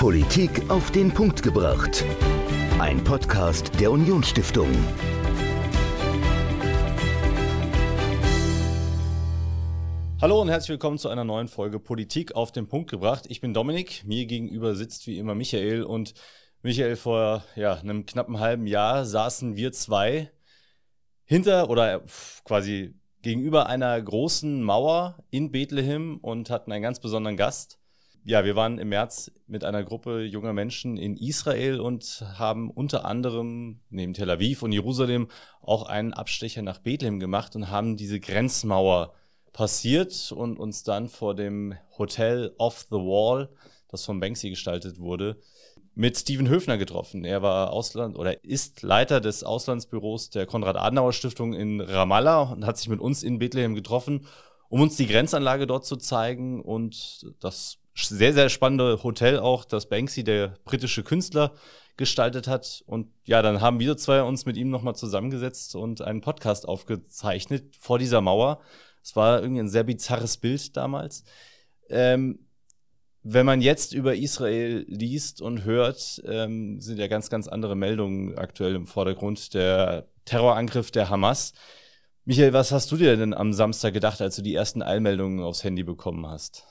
[0.00, 2.06] Politik auf den Punkt gebracht.
[2.78, 4.70] Ein Podcast der Unionsstiftung.
[10.22, 13.26] Hallo und herzlich willkommen zu einer neuen Folge Politik auf den Punkt gebracht.
[13.28, 16.14] Ich bin Dominik, mir gegenüber sitzt wie immer Michael und
[16.62, 20.30] Michael, vor ja, einem knappen halben Jahr saßen wir zwei
[21.26, 22.00] hinter oder
[22.46, 27.79] quasi gegenüber einer großen Mauer in Bethlehem und hatten einen ganz besonderen Gast.
[28.22, 33.06] Ja, wir waren im März mit einer Gruppe junger Menschen in Israel und haben unter
[33.06, 35.28] anderem neben Tel Aviv und Jerusalem
[35.62, 39.14] auch einen Abstecher nach Bethlehem gemacht und haben diese Grenzmauer
[39.54, 43.48] passiert und uns dann vor dem Hotel Off the Wall,
[43.88, 45.38] das von Banksy gestaltet wurde,
[45.94, 47.24] mit Steven Höfner getroffen.
[47.24, 52.88] Er war Ausland oder ist Leiter des Auslandsbüros der Konrad-Adenauer-Stiftung in Ramallah und hat sich
[52.88, 54.26] mit uns in Bethlehem getroffen,
[54.68, 59.88] um uns die Grenzanlage dort zu zeigen und das sehr, sehr spannende Hotel auch, das
[59.88, 61.52] Banksy, der britische Künstler,
[61.96, 62.82] gestaltet hat.
[62.86, 67.76] Und ja, dann haben wir zwei uns mit ihm nochmal zusammengesetzt und einen Podcast aufgezeichnet
[67.78, 68.60] vor dieser Mauer.
[69.02, 71.24] Es war irgendwie ein sehr bizarres Bild damals.
[71.88, 72.46] Ähm,
[73.22, 78.38] wenn man jetzt über Israel liest und hört, ähm, sind ja ganz, ganz andere Meldungen
[78.38, 79.52] aktuell im Vordergrund.
[79.52, 81.52] Der Terrorangriff der Hamas.
[82.24, 85.64] Michael, was hast du dir denn am Samstag gedacht, als du die ersten Eilmeldungen aufs
[85.64, 86.64] Handy bekommen hast?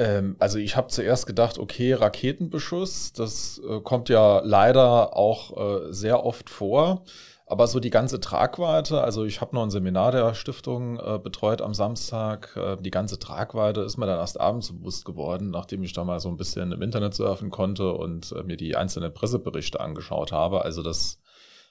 [0.00, 5.92] Ähm, also ich habe zuerst gedacht, okay, Raketenbeschuss, das äh, kommt ja leider auch äh,
[5.92, 7.04] sehr oft vor.
[7.44, 11.60] Aber so die ganze Tragweite, also ich habe noch ein Seminar der Stiftung äh, betreut
[11.60, 12.56] am Samstag.
[12.56, 16.20] Äh, die ganze Tragweite ist mir dann erst abends bewusst geworden, nachdem ich da mal
[16.20, 20.64] so ein bisschen im Internet surfen konnte und äh, mir die einzelnen Presseberichte angeschaut habe.
[20.64, 21.18] Also das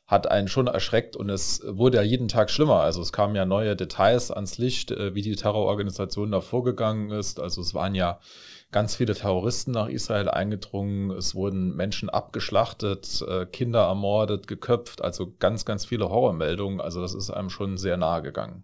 [0.10, 2.80] hat einen schon erschreckt und es wurde ja jeden Tag schlimmer.
[2.80, 7.40] Also es kamen ja neue Details ans Licht, äh, wie die Terrororganisation da vorgegangen ist.
[7.40, 8.20] Also es waren ja
[8.72, 11.12] ganz viele Terroristen nach Israel eingedrungen.
[11.12, 15.04] Es wurden Menschen abgeschlachtet, äh, Kinder ermordet, geköpft.
[15.04, 16.82] Also ganz, ganz viele Horrormeldungen.
[16.82, 18.64] Also das ist einem schon sehr nahe gegangen.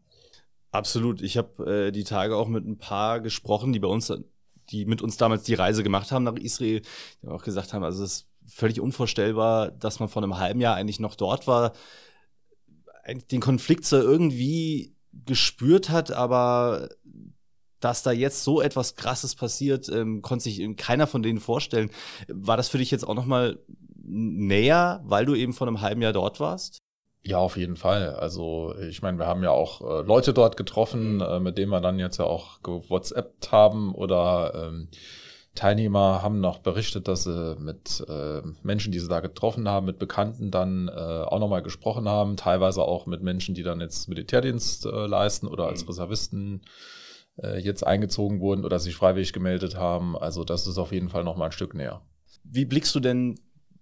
[0.72, 1.22] Absolut.
[1.22, 4.12] Ich habe äh, die Tage auch mit ein paar gesprochen, die bei uns,
[4.72, 6.82] die mit uns damals die Reise gemacht haben nach Israel,
[7.22, 11.00] die auch gesagt haben, also es völlig unvorstellbar, dass man vor einem halben Jahr eigentlich
[11.00, 11.74] noch dort war,
[13.32, 14.96] den Konflikt so irgendwie
[15.26, 16.90] gespürt hat, aber
[17.80, 21.92] dass da jetzt so etwas Krasses passiert, ähm, konnte sich keiner von denen vorstellen.
[22.28, 23.60] War das für dich jetzt auch noch mal
[24.02, 26.80] näher, weil du eben vor einem halben Jahr dort warst?
[27.24, 28.16] Ja, auf jeden Fall.
[28.16, 31.82] Also ich meine, wir haben ja auch äh, Leute dort getroffen, äh, mit denen wir
[31.82, 34.90] dann jetzt ja auch gewhatsappt haben oder ähm,
[35.56, 40.00] Teilnehmer haben noch berichtet, dass sie mit äh, Menschen, die sie da getroffen haben, mit
[40.00, 44.86] Bekannten dann äh, auch nochmal gesprochen haben, teilweise auch mit Menschen, die dann jetzt Militärdienst
[44.86, 45.88] äh, leisten oder als mhm.
[45.88, 46.62] Reservisten
[47.42, 50.18] äh, jetzt eingezogen wurden oder sich freiwillig gemeldet haben.
[50.18, 52.02] Also das ist auf jeden Fall noch mal ein Stück näher.
[52.44, 53.40] Wie blickst du denn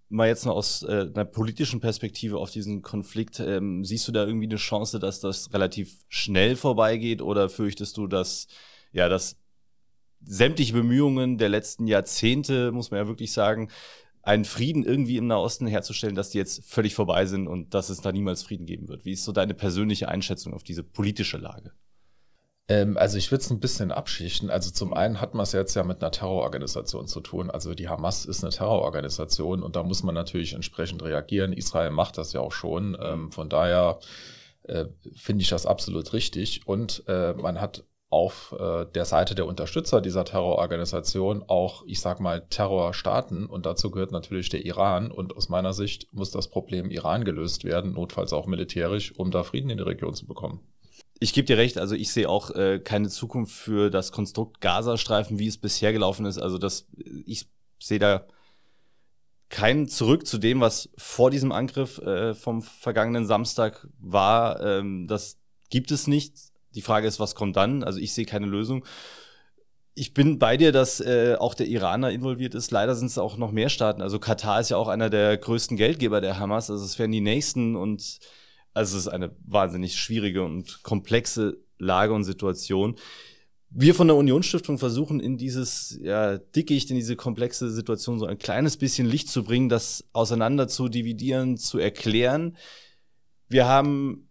[0.09, 3.39] mal jetzt noch aus äh, einer politischen Perspektive auf diesen Konflikt?
[3.39, 8.07] Ähm, siehst du da irgendwie eine Chance, dass das relativ schnell vorbeigeht oder fürchtest du,
[8.07, 8.47] dass
[8.93, 9.37] ja, dass
[10.25, 13.69] sämtliche Bemühungen der letzten Jahrzehnte, muss man ja wirklich sagen,
[14.21, 17.99] einen Frieden irgendwie im Nahosten herzustellen, dass die jetzt völlig vorbei sind und dass es
[17.99, 19.03] da niemals Frieden geben wird.
[19.03, 21.73] Wie ist so deine persönliche Einschätzung auf diese politische Lage?
[22.69, 24.49] Ähm, also ich würde es ein bisschen abschichten.
[24.49, 27.51] Also zum einen hat man es jetzt ja mit einer Terrororganisation zu tun.
[27.51, 31.51] Also die Hamas ist eine Terrororganisation und da muss man natürlich entsprechend reagieren.
[31.51, 32.97] Israel macht das ja auch schon.
[33.01, 33.99] Ähm, von daher
[34.63, 34.85] äh,
[35.15, 36.65] finde ich das absolut richtig.
[36.65, 37.83] Und äh, man hat
[38.13, 43.89] auf äh, der Seite der Unterstützer dieser Terrororganisation auch, ich sag mal, Terrorstaaten und dazu
[43.89, 48.31] gehört natürlich der Iran und aus meiner Sicht muss das Problem Iran gelöst werden, notfalls
[48.31, 50.59] auch militärisch, um da Frieden in die Region zu bekommen.
[51.19, 55.39] Ich gebe dir recht, also ich sehe auch äh, keine Zukunft für das Konstrukt Gazastreifen,
[55.39, 56.37] wie es bisher gelaufen ist.
[56.37, 56.87] Also das,
[57.25, 57.47] ich
[57.79, 58.27] sehe da
[59.49, 64.61] kein Zurück zu dem, was vor diesem Angriff äh, vom vergangenen Samstag war.
[64.61, 66.52] Ähm, das gibt es nicht.
[66.75, 67.83] Die Frage ist, was kommt dann?
[67.83, 68.85] Also ich sehe keine Lösung.
[69.95, 72.71] Ich bin bei dir, dass äh, auch der Iraner involviert ist.
[72.71, 74.01] Leider sind es auch noch mehr Staaten.
[74.01, 76.71] Also Katar ist ja auch einer der größten Geldgeber der Hamas.
[76.71, 78.19] Also es wären die nächsten und
[78.73, 82.95] also es ist eine wahnsinnig schwierige und komplexe Lage und Situation.
[83.69, 88.37] Wir von der Unionsstiftung versuchen in dieses ja, Dickicht, in diese komplexe Situation so ein
[88.37, 92.55] kleines bisschen Licht zu bringen, das auseinander zu dividieren, zu erklären.
[93.47, 94.29] Wir haben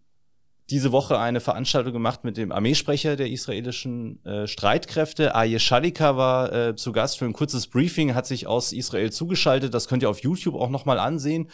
[0.69, 5.35] diese Woche eine Veranstaltung gemacht mit dem Armeesprecher der israelischen äh, Streitkräfte.
[5.35, 9.73] Aye Shalika war äh, zu Gast für ein kurzes Briefing, hat sich aus Israel zugeschaltet.
[9.73, 11.49] Das könnt ihr auf YouTube auch nochmal ansehen.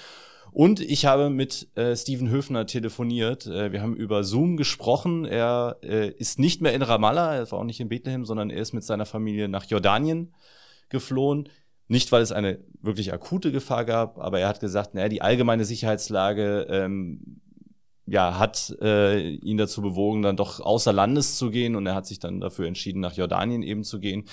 [0.51, 3.45] Und ich habe mit äh, Steven Höfner telefoniert.
[3.45, 5.25] Äh, wir haben über Zoom gesprochen.
[5.25, 8.61] Er äh, ist nicht mehr in Ramallah, er war auch nicht in Bethlehem, sondern er
[8.61, 10.33] ist mit seiner Familie nach Jordanien
[10.89, 11.49] geflohen.
[11.87, 15.65] Nicht, weil es eine wirklich akute Gefahr gab, aber er hat gesagt, naja, die allgemeine
[15.65, 17.41] Sicherheitslage ähm,
[18.09, 22.07] ja, hat äh, ihn dazu bewogen, dann doch außer Landes zu gehen und er hat
[22.07, 24.25] sich dann dafür entschieden, nach Jordanien eben zu gehen.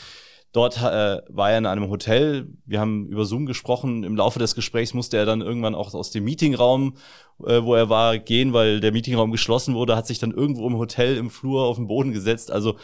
[0.53, 2.49] Dort äh, war er in einem Hotel.
[2.65, 4.05] Wir haben über Zoom gesprochen.
[4.05, 6.97] Im Laufe des Gesprächs musste er dann irgendwann auch aus dem Meetingraum,
[7.45, 10.79] äh, wo er war, gehen, weil der Meetingraum geschlossen wurde, hat sich dann irgendwo im
[10.79, 12.51] Hotel im Flur auf den Boden gesetzt.
[12.51, 12.77] Also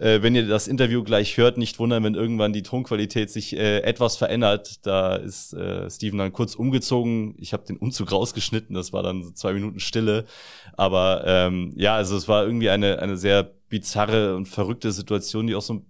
[0.00, 3.80] äh, wenn ihr das Interview gleich hört, nicht wundern, wenn irgendwann die Tonqualität sich äh,
[3.80, 4.86] etwas verändert.
[4.86, 7.34] Da ist äh, Steven dann kurz umgezogen.
[7.38, 10.24] Ich habe den Umzug rausgeschnitten, das war dann so zwei Minuten Stille.
[10.72, 15.54] Aber ähm, ja, also es war irgendwie eine, eine sehr bizarre und verrückte Situation, die
[15.54, 15.84] auch so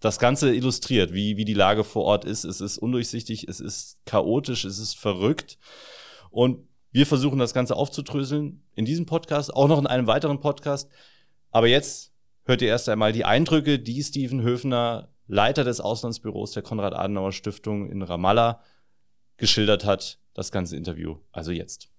[0.00, 2.44] das Ganze illustriert, wie, wie die Lage vor Ort ist.
[2.44, 5.58] Es ist undurchsichtig, es ist chaotisch, es ist verrückt.
[6.30, 10.88] Und wir versuchen das Ganze aufzudröseln in diesem Podcast, auch noch in einem weiteren Podcast.
[11.50, 12.09] Aber jetzt
[12.50, 18.02] hört ihr erst einmal die Eindrücke, die Steven Höfner, Leiter des Auslandsbüros der Konrad-Adenauer-Stiftung in
[18.02, 18.60] Ramallah,
[19.36, 20.18] geschildert hat.
[20.34, 21.16] Das ganze Interview.
[21.32, 21.92] Also jetzt.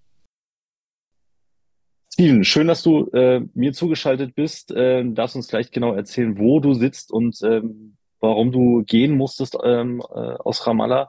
[2.12, 4.70] Steven, schön, dass du äh, mir zugeschaltet bist.
[4.70, 9.56] Äh, darfst uns gleich genau erzählen, wo du sitzt und ähm, warum du gehen musstest
[9.64, 11.08] ähm, äh, aus Ramallah.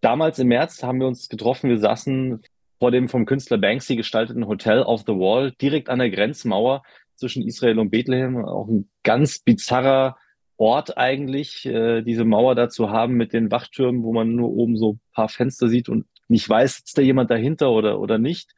[0.00, 1.70] Damals im März haben wir uns getroffen.
[1.70, 2.42] Wir saßen
[2.80, 6.82] vor dem vom Künstler Banksy gestalteten Hotel of the Wall, direkt an der Grenzmauer
[7.18, 8.44] zwischen Israel und Bethlehem.
[8.44, 10.16] Auch ein ganz bizarrer
[10.56, 14.76] Ort eigentlich, äh, diese Mauer da zu haben mit den Wachtürmen, wo man nur oben
[14.76, 18.54] so ein paar Fenster sieht und nicht weiß, sitzt da jemand dahinter oder, oder nicht.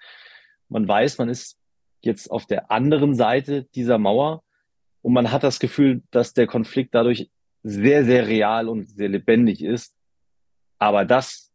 [0.69, 1.59] Man weiß, man ist
[2.01, 4.43] jetzt auf der anderen Seite dieser Mauer
[5.03, 7.31] und man hat das Gefühl, dass der Konflikt dadurch
[7.63, 9.95] sehr, sehr real und sehr lebendig ist.
[10.79, 11.53] Aber das,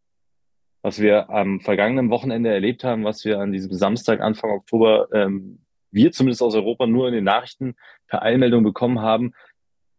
[0.84, 5.65] was wir am vergangenen Wochenende erlebt haben, was wir an diesem Samstag, Anfang Oktober, ähm,
[5.96, 7.76] wir zumindest aus Europa nur in den Nachrichten
[8.08, 9.34] per Eilmeldung bekommen haben,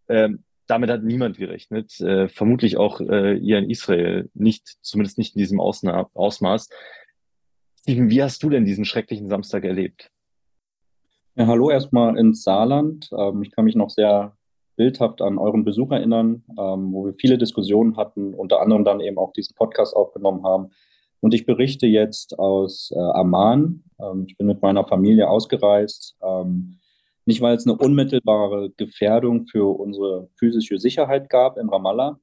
[0.09, 2.01] ähm, damit hat niemand gerechnet.
[2.01, 6.69] Äh, vermutlich auch äh, ihr in Israel nicht, zumindest nicht in diesem Ausna Ausmaß.
[7.81, 10.11] Steven, wie hast du denn diesen schrecklichen Samstag erlebt?
[11.37, 13.11] Ja, hallo erstmal ins Saarland.
[13.17, 14.37] Ähm, ich kann mich noch sehr
[14.77, 19.19] bildhaft an euren Besuch erinnern, ähm, wo wir viele Diskussionen hatten, unter anderem dann eben
[19.19, 20.71] auch diesen Podcast aufgenommen haben.
[21.21, 23.85] Und ich berichte jetzt aus äh, Amman.
[24.01, 26.17] Ähm, ich bin mit meiner Familie ausgereist.
[27.25, 32.21] nicht, weil es eine unmittelbare Gefährdung für unsere physische Sicherheit gab in Ramallah,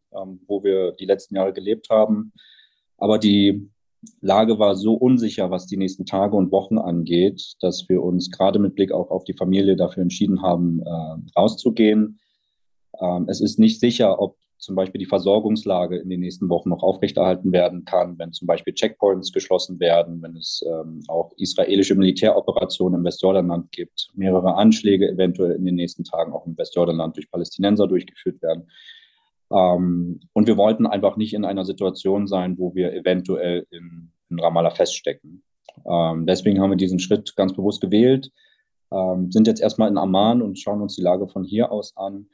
[0.47, 2.31] wo wir die letzten Jahre gelebt haben,
[2.97, 3.69] aber die
[4.21, 8.59] Lage war so unsicher, was die nächsten Tage und Wochen angeht, dass wir uns gerade
[8.59, 12.19] mit Blick auch auf die Familie dafür entschieden haben, äh, rauszugehen.
[12.99, 16.83] Ähm, es ist nicht sicher, ob zum Beispiel die Versorgungslage in den nächsten Wochen noch
[16.83, 22.99] aufrechterhalten werden kann, wenn zum Beispiel Checkpoints geschlossen werden, wenn es ähm, auch israelische Militäroperationen
[22.99, 27.87] im Westjordanland gibt, mehrere Anschläge eventuell in den nächsten Tagen auch im Westjordanland durch Palästinenser
[27.87, 28.69] durchgeführt werden.
[29.51, 34.39] Ähm, und wir wollten einfach nicht in einer Situation sein, wo wir eventuell in, in
[34.39, 35.43] Ramallah feststecken.
[35.85, 38.31] Ähm, deswegen haben wir diesen Schritt ganz bewusst gewählt,
[38.91, 42.27] ähm, sind jetzt erstmal in Amman und schauen uns die Lage von hier aus an.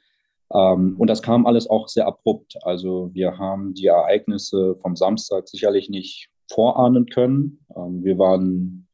[0.53, 2.57] Ähm, und das kam alles auch sehr abrupt.
[2.63, 7.65] Also wir haben die Ereignisse vom Samstag sicherlich nicht vorahnen können.
[7.75, 8.87] Ähm, wir waren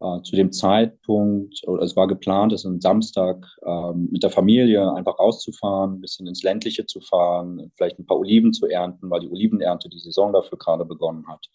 [0.00, 4.92] äh, zu dem Zeitpunkt, oder es war geplant, es am Samstag ähm, mit der Familie
[4.92, 9.20] einfach rauszufahren, ein bisschen ins Ländliche zu fahren, vielleicht ein paar Oliven zu ernten, weil
[9.20, 11.46] die Olivenernte die Saison dafür gerade begonnen hat.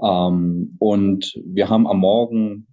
[0.00, 2.68] Ähm, und wir haben am Morgen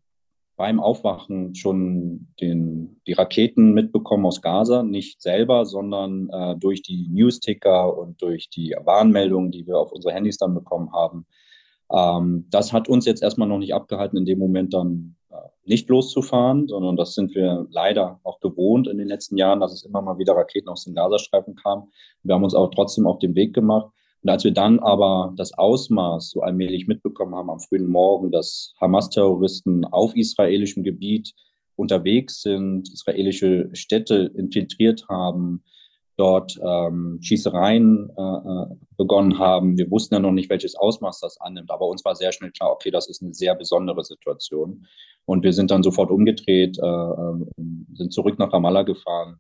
[0.56, 7.08] beim Aufwachen schon den, die Raketen mitbekommen aus Gaza, nicht selber, sondern äh, durch die
[7.10, 11.26] Newsticker und durch die Warnmeldungen, die wir auf unsere Handys dann bekommen haben,
[11.92, 15.90] ähm, das hat uns jetzt erstmal noch nicht abgehalten, in dem Moment dann äh, nicht
[15.90, 20.02] loszufahren, sondern das sind wir leider auch gewohnt in den letzten Jahren, dass es immer
[20.02, 21.92] mal wieder Raketen aus dem Gazastreifen kam.
[22.24, 23.92] Wir haben uns aber trotzdem auf den Weg gemacht.
[24.24, 28.74] Und als wir dann aber das Ausmaß so allmählich mitbekommen haben am frühen Morgen, dass
[28.80, 31.34] Hamas-Terroristen auf israelischem Gebiet
[31.76, 35.64] unterwegs sind, israelische Städte infiltriert haben,
[36.16, 39.78] dort ähm, Schießereien äh, äh, begonnen haben.
[39.78, 42.72] Wir wussten ja noch nicht, welches Ausmaß das annimmt, aber uns war sehr schnell klar,
[42.72, 44.86] okay, das ist eine sehr besondere Situation.
[45.26, 47.46] Und wir sind dann sofort umgedreht, äh, äh,
[47.94, 49.40] sind zurück nach Ramallah gefahren,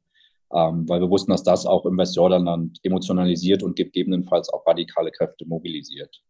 [0.53, 5.45] ähm, weil wir wussten, dass das auch im Westjordanland emotionalisiert und gegebenenfalls auch radikale Kräfte
[5.45, 6.21] mobilisiert.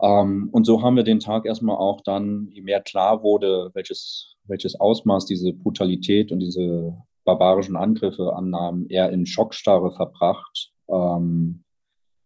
[0.00, 4.36] Ähm, und so haben wir den Tag erstmal auch dann, je mehr klar wurde, welches,
[4.44, 10.72] welches Ausmaß diese Brutalität und diese barbarischen Angriffe annahmen, eher in Schockstarre verbracht.
[10.88, 11.64] Ähm,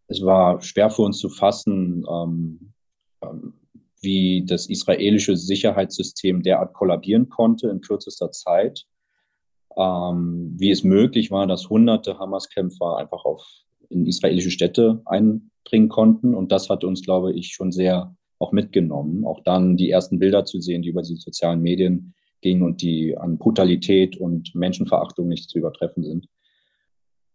[0.07, 2.73] es war schwer für uns zu fassen, ähm,
[3.23, 3.55] ähm,
[4.01, 8.85] wie das israelische Sicherheitssystem derart kollabieren konnte in kürzester Zeit.
[9.77, 13.45] Ähm, wie es möglich war, dass hunderte Hamas-Kämpfer einfach auf
[13.91, 16.35] in israelische Städte einbringen konnten.
[16.35, 19.25] Und das hat uns, glaube ich, schon sehr auch mitgenommen.
[19.25, 23.17] Auch dann die ersten Bilder zu sehen, die über die sozialen Medien gingen und die
[23.17, 26.29] an Brutalität und Menschenverachtung nicht zu übertreffen sind.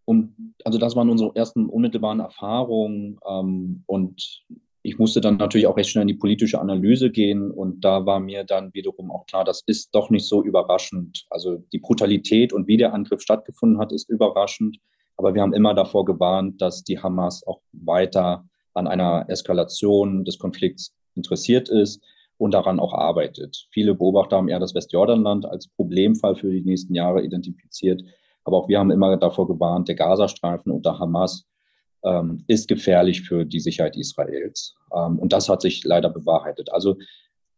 [0.05, 3.19] Und also das waren unsere ersten unmittelbaren Erfahrungen.
[3.27, 4.43] Ähm, und
[4.81, 7.51] ich musste dann natürlich auch recht schnell in die politische Analyse gehen.
[7.51, 11.25] Und da war mir dann wiederum auch klar, das ist doch nicht so überraschend.
[11.29, 14.79] Also die Brutalität und wie der Angriff stattgefunden hat, ist überraschend.
[15.17, 20.39] Aber wir haben immer davor gewarnt, dass die Hamas auch weiter an einer Eskalation des
[20.39, 22.01] Konflikts interessiert ist
[22.37, 23.67] und daran auch arbeitet.
[23.71, 28.01] Viele Beobachter haben eher das Westjordanland als Problemfall für die nächsten Jahre identifiziert.
[28.45, 31.45] Aber auch wir haben immer davor gewarnt, der Gazastreifen unter Hamas
[32.03, 34.75] ähm, ist gefährlich für die Sicherheit Israels.
[34.93, 36.71] Ähm, und das hat sich leider bewahrheitet.
[36.71, 36.97] Also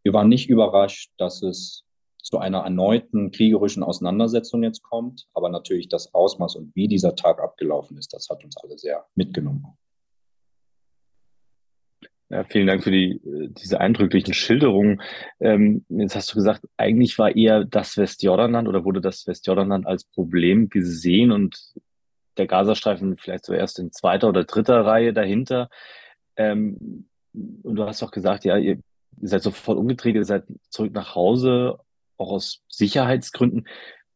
[0.03, 1.83] wir waren nicht überrascht, dass es
[2.21, 5.27] zu einer erneuten kriegerischen Auseinandersetzung jetzt kommt.
[5.33, 9.05] Aber natürlich das Ausmaß und wie dieser Tag abgelaufen ist, das hat uns alle sehr
[9.15, 9.65] mitgenommen.
[12.29, 15.01] Ja, vielen Dank für die, äh, diese eindrücklichen Schilderungen.
[15.41, 20.05] Ähm, jetzt hast du gesagt, eigentlich war eher das Westjordanland oder wurde das Westjordanland als
[20.05, 21.59] Problem gesehen und
[22.37, 25.69] der Gazastreifen vielleicht zuerst in zweiter oder dritter Reihe dahinter.
[26.35, 28.77] Ähm, und du hast auch gesagt, ja, ihr,
[29.21, 31.77] ihr seid sofort umgedreht, ihr seid zurück nach Hause,
[32.17, 33.67] auch aus Sicherheitsgründen.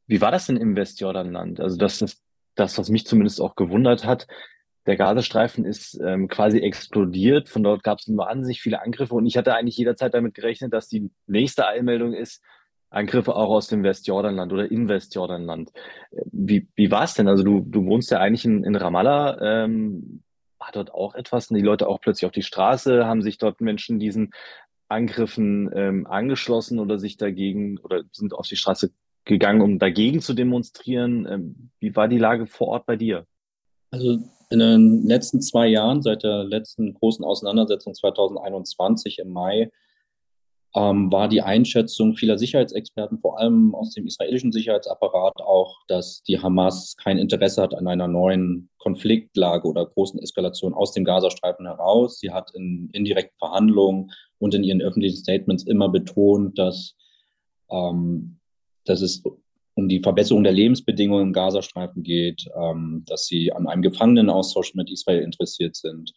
[0.07, 1.59] Wie war das denn im Westjordanland?
[1.59, 2.21] Also das ist
[2.55, 4.27] das, was mich zumindest auch gewundert hat
[4.85, 7.49] der Gazastreifen ist ähm, quasi explodiert.
[7.49, 10.87] Von dort gab es wahnsinnig viele Angriffe und ich hatte eigentlich jederzeit damit gerechnet, dass
[10.87, 12.43] die nächste Eilmeldung ist,
[12.89, 15.71] Angriffe auch aus dem Westjordanland oder in Westjordanland.
[16.31, 17.27] Wie, wie war es denn?
[17.27, 19.39] Also du, du wohnst ja eigentlich in, in Ramallah.
[19.41, 20.23] Ähm,
[20.59, 21.47] war dort auch etwas?
[21.47, 23.05] Sind die Leute auch plötzlich auf die Straße?
[23.05, 24.31] Haben sich dort Menschen diesen
[24.87, 28.91] Angriffen ähm, angeschlossen oder sich dagegen oder sind auf die Straße
[29.25, 31.27] gegangen, um dagegen zu demonstrieren?
[31.29, 33.25] Ähm, wie war die Lage vor Ort bei dir?
[33.91, 39.71] Also in den letzten zwei Jahren, seit der letzten großen Auseinandersetzung 2021 im Mai,
[40.75, 46.39] ähm, war die Einschätzung vieler Sicherheitsexperten, vor allem aus dem israelischen Sicherheitsapparat, auch, dass die
[46.39, 52.19] Hamas kein Interesse hat an einer neuen Konfliktlage oder großen Eskalation aus dem Gazastreifen heraus.
[52.19, 56.95] Sie hat in indirekten Verhandlungen und in ihren öffentlichen Statements immer betont, dass,
[57.71, 58.39] ähm,
[58.83, 59.23] dass es
[59.75, 64.91] um die Verbesserung der Lebensbedingungen im Gazastreifen geht, ähm, dass sie an einem Gefangenenaustausch mit
[64.91, 66.13] Israel interessiert sind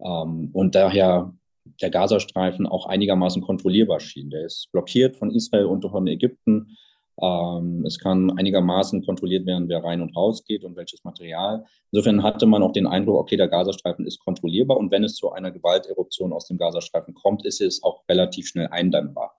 [0.00, 1.32] ähm, und daher
[1.80, 4.30] der Gazastreifen auch einigermaßen kontrollierbar schien.
[4.30, 6.76] Der ist blockiert von Israel und von Ägypten.
[7.20, 11.64] Ähm, es kann einigermaßen kontrolliert werden, wer rein und raus geht und welches Material.
[11.92, 15.30] Insofern hatte man auch den Eindruck, okay, der Gazastreifen ist kontrollierbar und wenn es zu
[15.30, 19.36] einer Gewalteruption aus dem Gazastreifen kommt, ist es auch relativ schnell eindämmbar.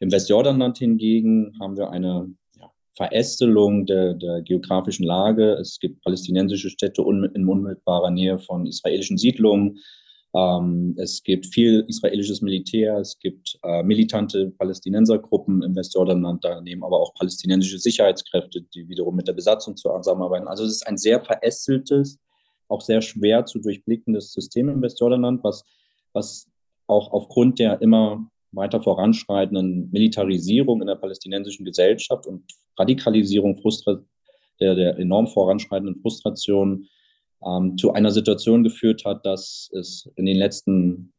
[0.00, 2.34] Im Westjordanland hingegen haben wir eine
[2.96, 5.52] Verästelung der, der geografischen Lage.
[5.52, 9.78] Es gibt palästinensische Städte in unmittelbarer Nähe von israelischen Siedlungen.
[10.36, 12.98] Ähm, es gibt viel israelisches Militär.
[12.98, 19.28] Es gibt äh, militante Palästinensergruppen im Westjordanland, daneben aber auch palästinensische Sicherheitskräfte, die wiederum mit
[19.28, 20.46] der Besatzung zusammenarbeiten.
[20.46, 22.18] Also es ist ein sehr verästeltes,
[22.68, 25.64] auch sehr schwer zu durchblickendes System im Westjordanland, was,
[26.12, 26.46] was
[26.86, 32.44] auch aufgrund der immer weiter voranschreitenden Militarisierung in der palästinensischen Gesellschaft und
[32.78, 34.02] Radikalisierung Frustra
[34.60, 36.88] der, der enorm voranschreitenden Frustration
[37.44, 41.12] ähm, zu einer Situation geführt hat, dass es in den letzten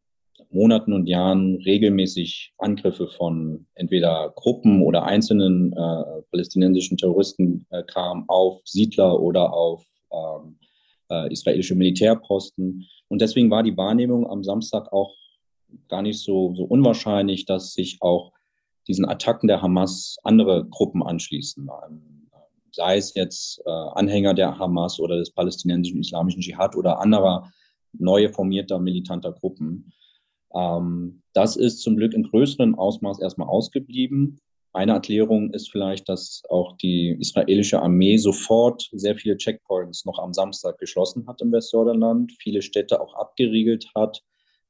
[0.49, 8.27] Monaten und Jahren regelmäßig Angriffe von entweder Gruppen oder einzelnen äh, palästinensischen Terroristen äh, kam
[8.29, 10.57] auf Siedler oder auf ähm,
[11.09, 12.87] äh, israelische Militärposten.
[13.09, 15.15] Und deswegen war die Wahrnehmung am Samstag auch
[15.89, 18.31] gar nicht so, so unwahrscheinlich, dass sich auch
[18.87, 21.69] diesen Attacken der Hamas andere Gruppen anschließen.
[22.77, 27.51] Sei es jetzt äh, Anhänger der Hamas oder des palästinensischen islamischen Dschihad oder anderer
[27.93, 29.91] neu formierter militanter Gruppen.
[30.55, 34.39] Ähm, das ist zum Glück in größerem Ausmaß erstmal ausgeblieben.
[34.73, 40.33] Eine Erklärung ist vielleicht, dass auch die israelische Armee sofort sehr viele Checkpoints noch am
[40.33, 44.23] Samstag geschlossen hat im Westjordanland, viele Städte auch abgeriegelt hat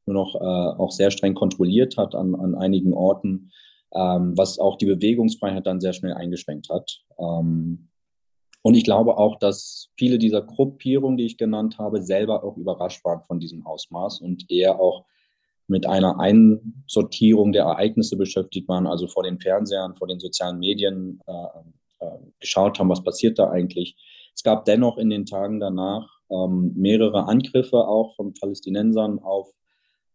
[0.07, 3.51] nur noch äh, auch sehr streng kontrolliert hat an, an einigen Orten,
[3.93, 7.01] ähm, was auch die Bewegungsfreiheit dann sehr schnell eingeschränkt hat.
[7.19, 7.89] Ähm,
[8.67, 13.05] und ich glaube auch, dass viele dieser Gruppierungen, die ich genannt habe, selber auch überrascht
[13.05, 15.05] waren von diesem Ausmaß und eher auch
[15.67, 21.21] mit einer Einsortierung der Ereignisse beschäftigt waren, also vor den Fernsehern, vor den sozialen Medien
[21.27, 23.95] äh, äh, geschaut haben, was passiert da eigentlich.
[24.35, 29.47] Es gab dennoch in den Tagen danach ähm, mehrere Angriffe auch von Palästinensern auf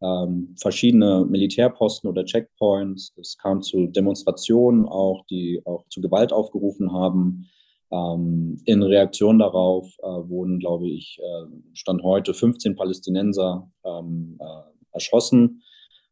[0.03, 3.15] ähm, verschiedene Militärposten oder Checkpoints.
[3.19, 7.49] Es kam zu Demonstrationen auch, die auch zu Gewalt aufgerufen haben.
[7.93, 14.95] Ähm, in Reaktion darauf äh, wurden, glaube ich, äh, Stand heute 15 Palästinenser ähm, äh,
[14.95, 15.63] erschossen.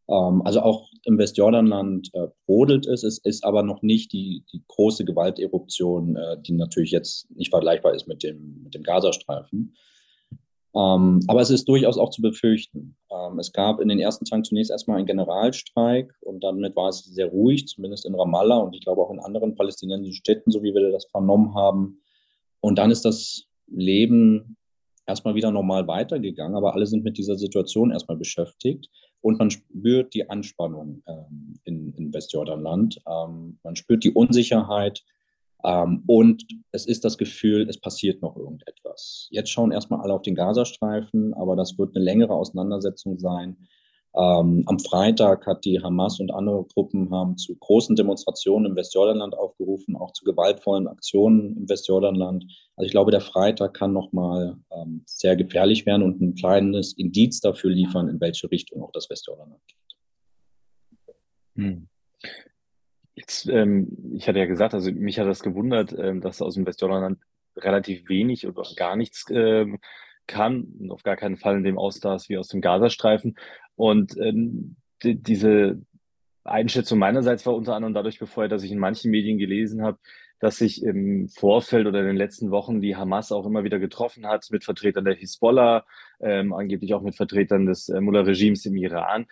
[0.07, 2.11] Ähm, also auch im Westjordanland
[2.47, 3.03] brodelt es.
[3.03, 8.07] Es ist aber noch nicht die, die große Gewalteruption, die natürlich jetzt nicht vergleichbar ist
[8.07, 9.75] mit dem, mit dem Gazastreifen.
[10.75, 12.97] Aber es ist durchaus auch zu befürchten.
[13.39, 17.27] Es gab in den ersten Tagen zunächst erstmal einen Generalstreik und damit war es sehr
[17.27, 20.91] ruhig, zumindest in Ramallah und ich glaube auch in anderen palästinensischen Städten, so wie wir
[20.91, 22.01] das vernommen haben.
[22.61, 24.57] Und dann ist das Leben
[25.07, 28.89] erstmal wieder normal weitergegangen, aber alle sind mit dieser Situation erstmal beschäftigt
[29.21, 33.01] und man spürt die Anspannung ähm, in, in Westjordanland.
[33.07, 35.05] Ähm, man spürt die Unsicherheit
[35.65, 39.29] ähm, und es ist das Gefühl, es passiert noch irgendetwas.
[39.31, 43.57] Jetzt schauen erstmal alle auf den Gazastreifen, aber das wird eine längere Auseinandersetzung sein.
[44.13, 49.39] Ähm, am Freitag hat die Hamas und andere Gruppen haben zu großen Demonstrationen im Westjordanland
[49.39, 52.45] aufgerufen, auch zu gewaltvollen Aktionen im Westjordanland.
[52.77, 57.41] Also ich glaube, der Freitag kann nochmal ähm, sehr gefährlich werden und ein kleines Indiz
[57.41, 59.77] dafür liefern, in welche Richtung auch das Westjordanland geht.
[61.57, 61.89] Hm.
[63.15, 66.67] Jetzt, ähm, ich hatte ja gesagt, also mich hat das gewundert, ähm, dass aus dem
[66.67, 67.19] Westjordanland
[67.57, 69.79] relativ wenig oder gar nichts ähm,
[70.31, 73.37] kam, auf gar keinen Fall in dem Ausmaß wie aus dem Gazastreifen.
[73.77, 75.81] Und ähm, die, diese
[76.45, 79.99] Einschätzung meinerseits war unter anderem dadurch befeuert, dass ich in manchen Medien gelesen habe,
[80.39, 84.27] dass sich im Vorfeld oder in den letzten Wochen die Hamas auch immer wieder getroffen
[84.27, 85.85] hat mit Vertretern der Hisbollah,
[86.21, 89.27] ähm, angeblich auch mit Vertretern des äh, Mullah-Regimes im Iran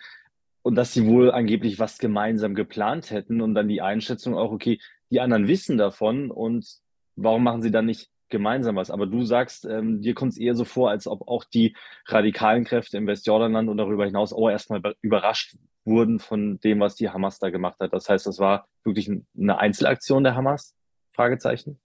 [0.61, 4.79] und dass sie wohl angeblich was gemeinsam geplant hätten und dann die Einschätzung auch, okay,
[5.09, 6.67] die anderen wissen davon und
[7.15, 8.91] warum machen sie dann nicht gemeinsam was?
[8.91, 11.75] Aber du sagst, ähm, dir kommt es eher so vor, als ob auch die
[12.07, 15.55] radikalen Kräfte im Westjordanland und darüber hinaus auch erstmal überrascht
[15.85, 17.93] wurden von dem, was die Hamas da gemacht hat.
[17.93, 20.75] Das heißt, das war wirklich eine Einzelaktion der Hamas?
[21.13, 21.79] Fragezeichen.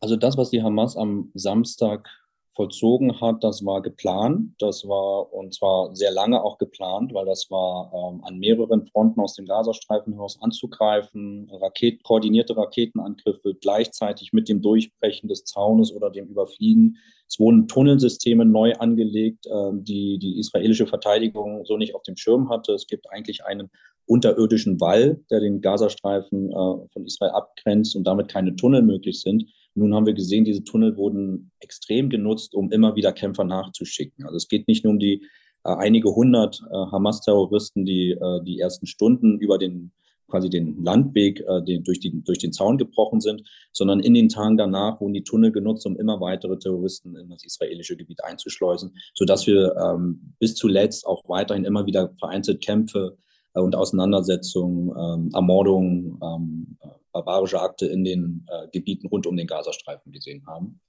[0.00, 2.08] Also das, was die Hamas am Samstag
[2.54, 4.54] vollzogen hat, das war geplant.
[4.58, 9.20] Das war und zwar sehr lange auch geplant, weil das war ähm, an mehreren Fronten
[9.20, 16.10] aus dem Gazastreifen heraus anzugreifen, Raket, koordinierte Raketenangriffe gleichzeitig mit dem Durchbrechen des Zaunes oder
[16.10, 16.98] dem Überfliegen.
[17.26, 22.50] Es wurden Tunnelsysteme neu angelegt, äh, die die israelische Verteidigung so nicht auf dem Schirm
[22.50, 22.72] hatte.
[22.72, 23.70] Es gibt eigentlich einen
[24.04, 29.46] unterirdischen Wall, der den Gazastreifen äh, von Israel abgrenzt und damit keine Tunnel möglich sind.
[29.74, 34.24] Nun haben wir gesehen, diese Tunnel wurden extrem genutzt, um immer wieder Kämpfer nachzuschicken.
[34.24, 35.22] Also es geht nicht nur um die
[35.64, 39.92] äh, einige hundert äh, Hamas-Terroristen, die äh, die ersten Stunden über den
[40.32, 44.30] quasi den Landweg äh, den, durch, die, durch den Zaun gebrochen sind, sondern in den
[44.30, 48.96] Tagen danach wurden die Tunnel genutzt, um immer weitere Terroristen in das israelische Gebiet einzuschleusen,
[49.14, 53.18] sodass wir ähm, bis zuletzt auch weiterhin immer wieder vereinzelt Kämpfe
[53.54, 56.78] äh, und Auseinandersetzungen, ähm, Ermordungen, ähm,
[57.12, 60.80] barbarische Akte in den äh, Gebieten rund um den Gazastreifen gesehen haben.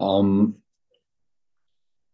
[0.00, 0.62] Ähm,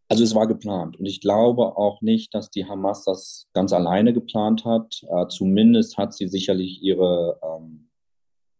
[0.09, 4.13] also es war geplant und ich glaube auch nicht, dass die Hamas das ganz alleine
[4.13, 5.03] geplant hat.
[5.09, 7.89] Äh, zumindest hat sie sicherlich ihre, ähm,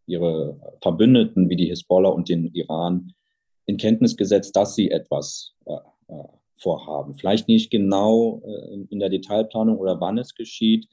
[0.07, 3.13] ihre Verbündeten wie die Hisbollah und den Iran
[3.67, 5.73] in Kenntnis gesetzt, dass sie etwas äh,
[6.07, 6.23] äh
[6.57, 7.15] vorhaben.
[7.15, 10.87] Vielleicht nicht genau äh, in der Detailplanung oder wann es geschieht,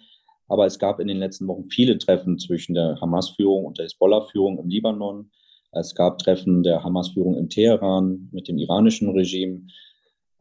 [0.48, 4.58] aber es gab in den letzten Wochen viele Treffen zwischen der Hamas-Führung und der Hisbollah-Führung
[4.58, 5.30] im Libanon.
[5.72, 9.66] Es gab Treffen der Hamas-Führung in Teheran mit dem iranischen Regime.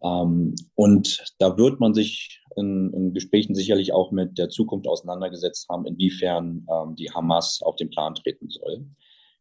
[0.04, 5.70] Ähm, und da wird man sich in, in, Gesprächen sicherlich auch mit der Zukunft auseinandergesetzt
[5.70, 8.86] haben, inwiefern ähm, die Hamas auf den Plan treten soll.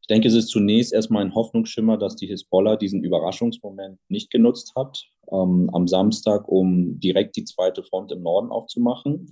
[0.02, 4.72] Ich denke, es ist zunächst erstmal ein Hoffnungsschimmer, dass die Hisbollah diesen Überraschungsmoment nicht genutzt
[4.76, 9.28] hat ähm, am Samstag, um direkt die zweite Front im Norden aufzumachen.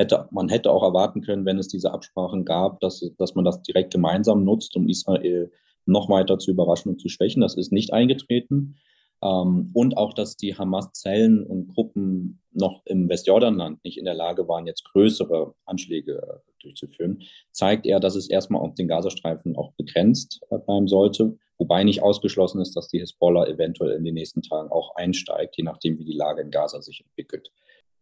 [0.00, 3.60] Hätte, man hätte auch erwarten können, wenn es diese Absprachen gab, dass, dass man das
[3.60, 5.52] direkt gemeinsam nutzt, um Israel
[5.84, 7.42] noch weiter zu überraschen und zu schwächen.
[7.42, 8.76] Das ist nicht eingetreten.
[9.22, 14.48] Ähm, und auch, dass die Hamas-Zellen und Gruppen noch im Westjordanland nicht in der Lage
[14.48, 17.20] waren, jetzt größere Anschläge durchzuführen,
[17.52, 21.36] zeigt eher, dass es erstmal auf den Gazastreifen auch begrenzt äh, bleiben sollte.
[21.58, 25.64] Wobei nicht ausgeschlossen ist, dass die Hisbollah eventuell in den nächsten Tagen auch einsteigt, je
[25.64, 27.50] nachdem, wie die Lage in Gaza sich entwickelt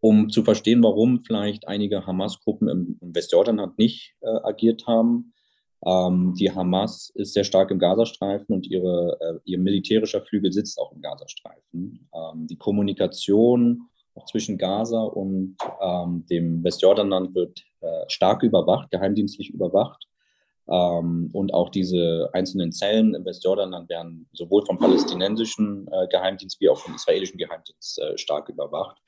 [0.01, 5.33] um zu verstehen, warum vielleicht einige Hamas-Gruppen im, Westjordanland nicht äh, agiert haben.
[5.87, 10.79] Ähm, die Hamas ist sehr stark im Gazastreifen und ihre, äh, ihr militärischer Flügel sitzt
[10.79, 12.09] auch im Gazastreifen.
[12.15, 13.89] Ähm, die Kommunikation
[14.27, 20.09] zwischen Gaza und ähm, dem Westjordanland wird äh, stark überwacht, geheimdienstlich überwacht.
[20.69, 26.69] Ähm, und auch diese einzelnen Zellen im Westjordanland werden sowohl vom palästinensischen äh, Geheimdienst wie
[26.69, 28.99] auch vom israelischen Geheimdienst äh, stark überwacht.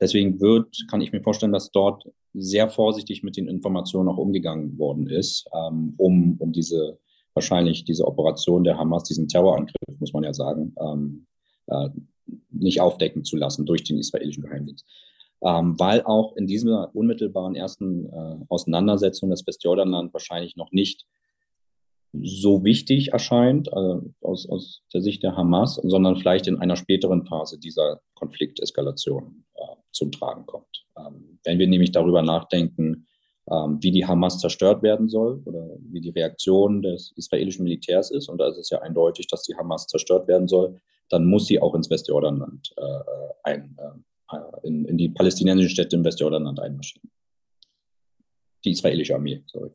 [0.00, 4.78] Deswegen wird, kann ich mir vorstellen, dass dort sehr vorsichtig mit den Informationen auch umgegangen
[4.78, 6.98] worden ist, ähm, um, um diese
[7.34, 11.26] wahrscheinlich diese Operation der Hamas, diesen Terrorangriff, muss man ja sagen, ähm,
[11.66, 11.88] äh,
[12.50, 14.84] nicht aufdecken zu lassen durch den israelischen Geheimdienst.
[15.42, 21.06] Ähm, weil auch in dieser unmittelbaren ersten äh, Auseinandersetzung das Westjordanland wahrscheinlich noch nicht
[22.12, 27.24] so wichtig erscheint äh, aus, aus der Sicht der Hamas, sondern vielleicht in einer späteren
[27.24, 30.86] Phase dieser Konflikteskalation äh, zum Tragen kommt.
[30.98, 33.06] Ähm, wenn wir nämlich darüber nachdenken,
[33.50, 38.28] ähm, wie die Hamas zerstört werden soll oder wie die Reaktion des israelischen Militärs ist,
[38.28, 41.60] und da ist es ja eindeutig, dass die Hamas zerstört werden soll, dann muss sie
[41.60, 43.00] auch ins Westjordanland äh,
[43.44, 43.76] ein,
[44.30, 47.10] äh, in, in, die palästinensischen Städte im Westjordanland einmarschieren.
[48.64, 49.70] Die israelische Armee, sorry.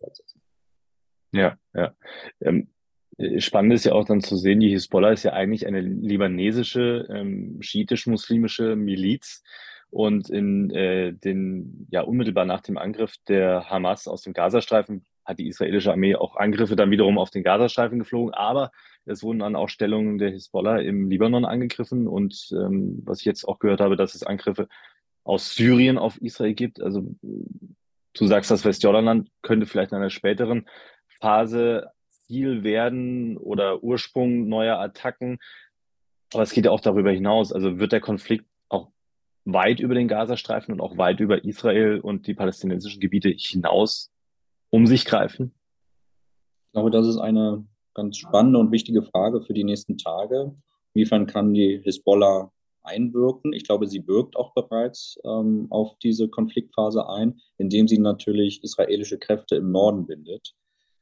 [1.35, 1.93] Ja, ja.
[2.41, 2.69] Ähm,
[3.39, 7.57] spannend ist ja auch dann zu sehen, die Hisbollah ist ja eigentlich eine libanesische, ähm,
[7.61, 9.43] schiitisch-muslimische Miliz.
[9.89, 15.39] Und in äh, den, ja, unmittelbar nach dem Angriff der Hamas aus dem Gazastreifen hat
[15.39, 18.33] die israelische Armee auch Angriffe dann wiederum auf den Gazastreifen geflogen.
[18.33, 18.71] Aber
[19.05, 22.07] es wurden dann auch Stellungen der Hisbollah im Libanon angegriffen.
[22.07, 24.67] Und ähm, was ich jetzt auch gehört habe, dass es Angriffe
[25.23, 26.81] aus Syrien auf Israel gibt.
[26.81, 27.15] Also
[28.13, 30.67] du sagst, das Westjordanland könnte vielleicht in einer späteren
[31.19, 31.91] Phase
[32.27, 35.37] Ziel werden oder Ursprung neuer Attacken.
[36.33, 37.51] Aber es geht ja auch darüber hinaus.
[37.51, 38.89] Also wird der Konflikt auch
[39.45, 44.11] weit über den Gazastreifen und auch weit über Israel und die palästinensischen Gebiete hinaus
[44.69, 45.53] um sich greifen?
[46.67, 50.53] Ich glaube, das ist eine ganz spannende und wichtige Frage für die nächsten Tage.
[50.93, 52.51] Inwiefern kann die Hisbollah
[52.83, 53.53] einwirken?
[53.53, 59.17] Ich glaube, sie wirkt auch bereits ähm, auf diese Konfliktphase ein, indem sie natürlich israelische
[59.17, 60.55] Kräfte im Norden bindet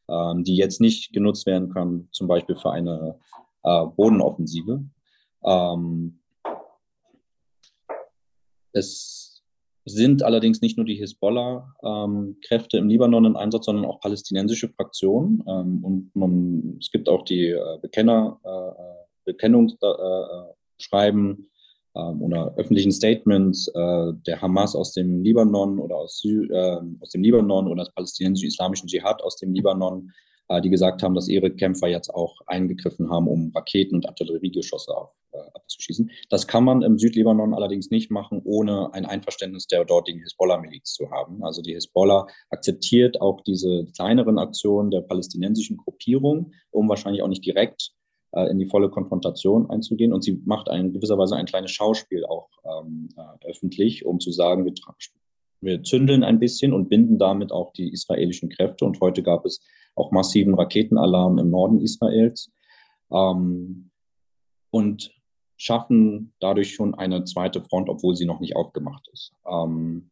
[0.10, 3.20] ähm, die jetzt nicht genutzt werden kann, zum Beispiel für eine
[3.64, 4.84] äh, Bodenoffensive.
[5.46, 6.20] Ähm,
[8.74, 9.24] es
[9.86, 15.44] sind allerdings nicht nur die Hisbollah-Kräfte ähm, im Libanon im Einsatz, sondern auch palästinensische Fraktionen.
[15.48, 18.72] Ähm, und man, es gibt auch die äh, Bekenner, äh,
[19.26, 21.48] Bekennungsschreiben ähm,
[21.94, 27.68] oder öffentlichen Statements äh, der Hamas aus dem Libanon oder aus, äh, aus dem Libanon
[27.68, 30.12] oder des palästinensischen islamischen Dschihad aus dem Libanon,
[30.50, 34.96] äh, die gesagt haben, dass ihre Kämpfer jetzt auch eingegriffen haben, um Raketen und Artilleriegeschosse
[34.96, 36.10] auf, äh, abzuschießen.
[36.30, 41.12] Das kann man im Südlibanon allerdings nicht machen, ohne ein Einverständnis der dortigen Hisbollah-Miliz zu
[41.12, 41.44] haben.
[41.44, 47.46] Also die Hisbollah akzeptiert auch diese kleineren Aktionen der palästinensischen Gruppierung, um wahrscheinlich auch nicht
[47.46, 47.92] direkt
[48.34, 50.14] äh, in die volle Konfrontation einzugehen.
[50.14, 54.66] Und sie macht ein, gewisserweise ein kleines Schauspiel auch ähm, äh, öffentlich, um zu sagen,
[54.66, 54.74] wir,
[55.62, 58.86] wir zündeln ein bisschen und binden damit auch die israelischen Kräfte.
[58.86, 59.62] Und heute gab es
[59.96, 62.52] auch massiven Raketenalarm im Norden Israels.
[63.12, 63.92] Ähm,
[64.72, 65.12] und
[65.56, 69.34] schaffen dadurch schon eine zweite Front, obwohl sie noch nicht aufgemacht ist.
[69.48, 70.10] Ähm,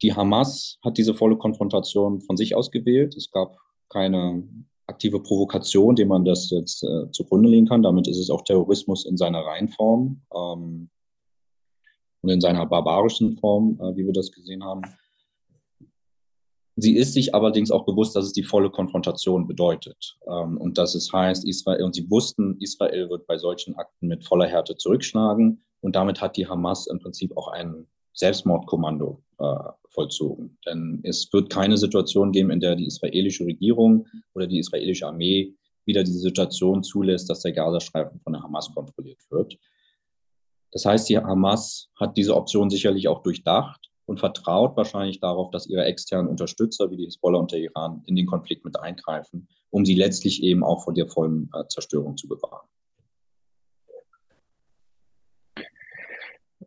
[0.00, 3.14] die Hamas hat diese volle Konfrontation von sich aus gewählt.
[3.16, 3.56] Es gab
[3.88, 4.42] keine
[4.86, 7.82] aktive Provokation, dem man das jetzt äh, zugrunde legen kann.
[7.82, 10.90] Damit ist es auch Terrorismus in seiner Reihenform ähm,
[12.22, 14.82] und in seiner barbarischen Form, äh, wie wir das gesehen haben.
[16.76, 20.18] Sie ist sich allerdings auch bewusst, dass es die volle Konfrontation bedeutet.
[20.26, 24.24] Ähm, und dass es heißt, Israel, und sie wussten, Israel wird bei solchen Akten mit
[24.24, 25.64] voller Härte zurückschlagen.
[25.80, 29.22] Und damit hat die Hamas im Prinzip auch einen Selbstmordkommando
[29.88, 30.58] vollzogen.
[30.66, 35.54] Denn es wird keine Situation geben, in der die israelische Regierung oder die israelische Armee
[35.84, 39.58] wieder diese Situation zulässt, dass der Gazastreifen von der Hamas kontrolliert wird.
[40.70, 45.66] Das heißt, die Hamas hat diese Option sicherlich auch durchdacht und vertraut wahrscheinlich darauf, dass
[45.66, 49.84] ihre externen Unterstützer wie die Hisbollah und der Iran in den Konflikt mit eingreifen, um
[49.84, 52.66] sie letztlich eben auch vor der vollen äh, Zerstörung zu bewahren.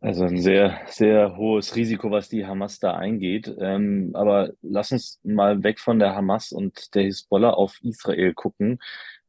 [0.06, 3.52] Also ein sehr, sehr hohes Risiko, was die Hamas da eingeht.
[3.60, 8.78] Ähm, aber lass uns mal weg von der Hamas und der Hisbollah auf Israel gucken.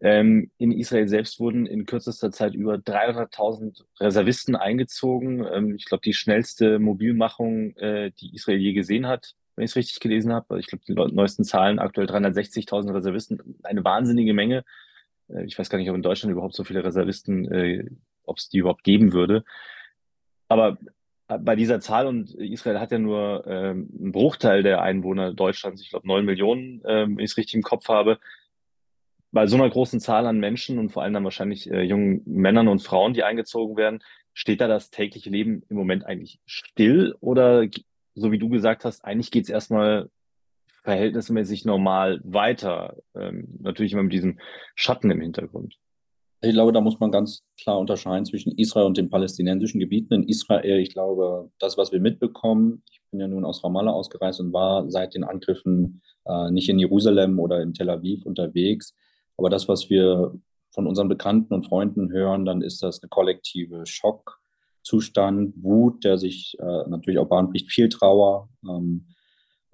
[0.02, 5.46] Ähm, in Israel selbst wurden in kürzester Zeit über 300.000 Reservisten eingezogen.
[5.50, 9.76] Ähm, ich glaube, die schnellste Mobilmachung, äh, die Israel je gesehen hat, wenn ich es
[9.76, 10.60] richtig gelesen habe.
[10.60, 14.62] Ich glaube, die neuesten Zahlen aktuell 360.000 Reservisten, eine wahnsinnige Menge.
[15.30, 17.84] Äh, ich weiß gar nicht, ob in Deutschland überhaupt so viele Reservisten, äh,
[18.24, 19.42] ob es die überhaupt geben würde.
[20.48, 20.78] Aber
[21.28, 25.82] äh, bei dieser Zahl, und Israel hat ja nur ähm, einen Bruchteil der Einwohner Deutschlands,
[25.82, 28.18] ich glaube neun Millionen, ähm, wenn ich es richtig im Kopf habe,
[29.32, 32.68] bei so einer großen Zahl an Menschen und vor allem dann wahrscheinlich äh, jungen Männern
[32.68, 37.66] und Frauen, die eingezogen werden, steht da das tägliche Leben im Moment eigentlich still oder
[38.14, 40.10] so wie du gesagt hast, eigentlich geht es erstmal
[40.82, 42.96] verhältnismäßig normal weiter.
[43.14, 44.38] Ähm, natürlich immer mit diesem
[44.74, 45.78] Schatten im Hintergrund.
[46.42, 50.14] Ich glaube, da muss man ganz klar unterscheiden zwischen Israel und den palästinensischen Gebieten.
[50.14, 54.40] In Israel, ich glaube, das, was wir mitbekommen, ich bin ja nun aus Ramallah ausgereist
[54.40, 58.94] und war seit den Angriffen äh, nicht in Jerusalem oder in Tel Aviv unterwegs.
[59.38, 60.34] Aber das, was wir
[60.72, 66.54] von unseren Bekannten und Freunden hören, dann ist das eine kollektive Schockzustand, Wut, der sich
[66.60, 68.50] äh, natürlich auch bahnbricht, viel Trauer.
[68.68, 69.06] Ähm,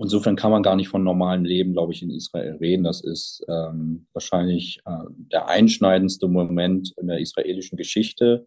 [0.03, 2.85] insofern kann man gar nicht von normalem Leben, glaube ich, in Israel reden.
[2.85, 8.47] Das ist ähm, wahrscheinlich äh, der einschneidendste Moment in der israelischen Geschichte.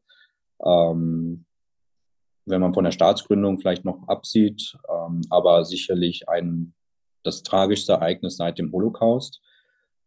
[0.65, 1.46] Ähm,
[2.46, 6.74] wenn man von der Staatsgründung vielleicht noch absieht, ähm, aber sicherlich ein,
[7.24, 9.41] das tragischste Ereignis seit dem Holocaust.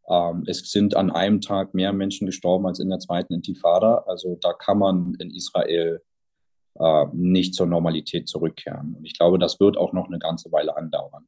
[0.08, 4.04] Ähm, es sind an einem Tag mehr Menschen gestorben als in der zweiten Intifada.
[4.06, 6.00] Also da kann man in Israel
[6.78, 8.94] äh, nicht zur Normalität zurückkehren.
[8.94, 11.26] Und ich glaube, das wird auch noch eine ganze Weile andauern.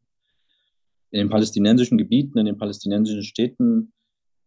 [1.11, 3.93] In den palästinensischen Gebieten, in den palästinensischen Städten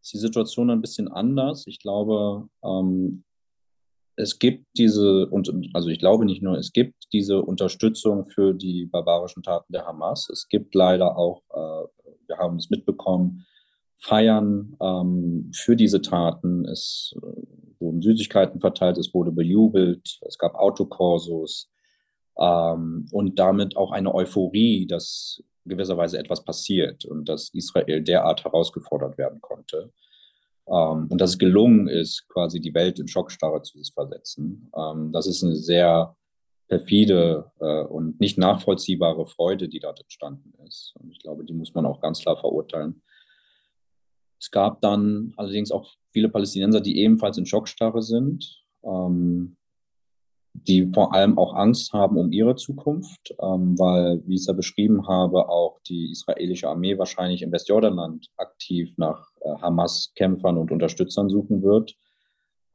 [0.02, 1.66] ist die Situation ein bisschen anders.
[1.68, 3.24] Ich glaube, ähm,
[4.16, 8.86] es gibt diese, und also ich glaube nicht nur, es gibt diese Unterstützung für die
[8.86, 10.30] barbarischen Taten der Hamas.
[10.30, 11.88] Es gibt leider auch, äh,
[12.28, 13.46] wir haben es mitbekommen,
[13.98, 16.66] Feiern ähm, für diese Taten.
[16.66, 21.72] Es äh, wurden Süßigkeiten verteilt, es wurde bejubelt, es gab Autokorsos
[22.38, 29.18] ähm, und damit auch eine Euphorie, dass gewisserweise etwas passiert und dass Israel derart herausgefordert
[29.18, 29.92] werden konnte.
[30.68, 34.72] Ähm, und dass es gelungen ist, quasi die Welt in Schockstarre zu versetzen.
[34.78, 36.16] Ähm, das ist eine sehr
[36.68, 40.94] perfide äh, und nicht nachvollziehbare Freude, die dort entstanden ist.
[41.00, 43.02] Und ich glaube, die muss man auch ganz klar verurteilen.
[44.40, 48.64] Es gab dann allerdings auch viele Palästinenser, die ebenfalls in Schockstarre sind.
[48.84, 49.58] Ähm,
[50.54, 54.54] die vor allem auch Angst haben um ihre Zukunft, ähm, weil, wie ich es ja
[54.54, 61.30] beschrieben habe, auch die israelische Armee wahrscheinlich im Westjordanland aktiv nach äh, Hamas-Kämpfern und Unterstützern
[61.30, 61.96] suchen wird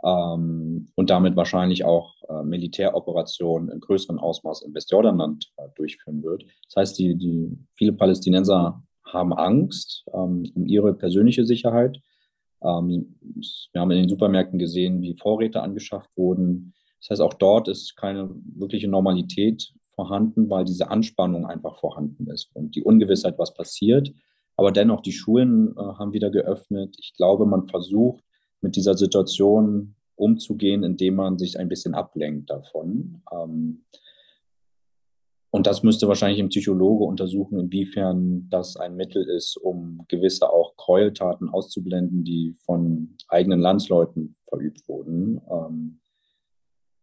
[0.02, 6.44] ähm, und damit wahrscheinlich auch äh, Militäroperationen in größerem Ausmaß im Westjordanland äh, durchführen wird.
[6.66, 12.00] Das heißt, die, die, viele Palästinenser haben Angst ähm, um ihre persönliche Sicherheit.
[12.62, 13.16] Ähm,
[13.72, 17.96] wir haben in den Supermärkten gesehen, wie Vorräte angeschafft wurden, das heißt, auch dort ist
[17.96, 24.12] keine wirkliche Normalität vorhanden, weil diese Anspannung einfach vorhanden ist und die Ungewissheit, was passiert.
[24.56, 26.96] Aber dennoch, die Schulen äh, haben wieder geöffnet.
[27.00, 28.24] Ich glaube, man versucht
[28.60, 33.22] mit dieser Situation umzugehen, indem man sich ein bisschen ablenkt davon.
[33.32, 33.84] Ähm,
[35.50, 40.76] und das müsste wahrscheinlich ein Psychologe untersuchen, inwiefern das ein Mittel ist, um gewisse auch
[40.76, 45.40] Gräueltaten auszublenden, die von eigenen Landsleuten verübt wurden.
[45.50, 46.00] Ähm,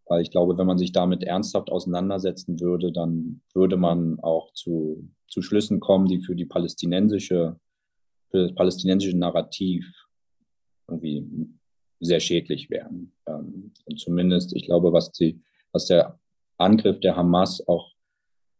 [0.07, 5.09] weil ich glaube, wenn man sich damit ernsthaft auseinandersetzen würde, dann würde man auch zu,
[5.27, 7.59] zu Schlüssen kommen, die für die palästinensische,
[8.29, 9.91] für das palästinensische Narrativ
[10.87, 11.27] irgendwie
[11.99, 13.13] sehr schädlich wären.
[13.27, 15.41] Ähm, und zumindest, ich glaube, was, die,
[15.71, 16.19] was der
[16.57, 17.93] Angriff der Hamas auch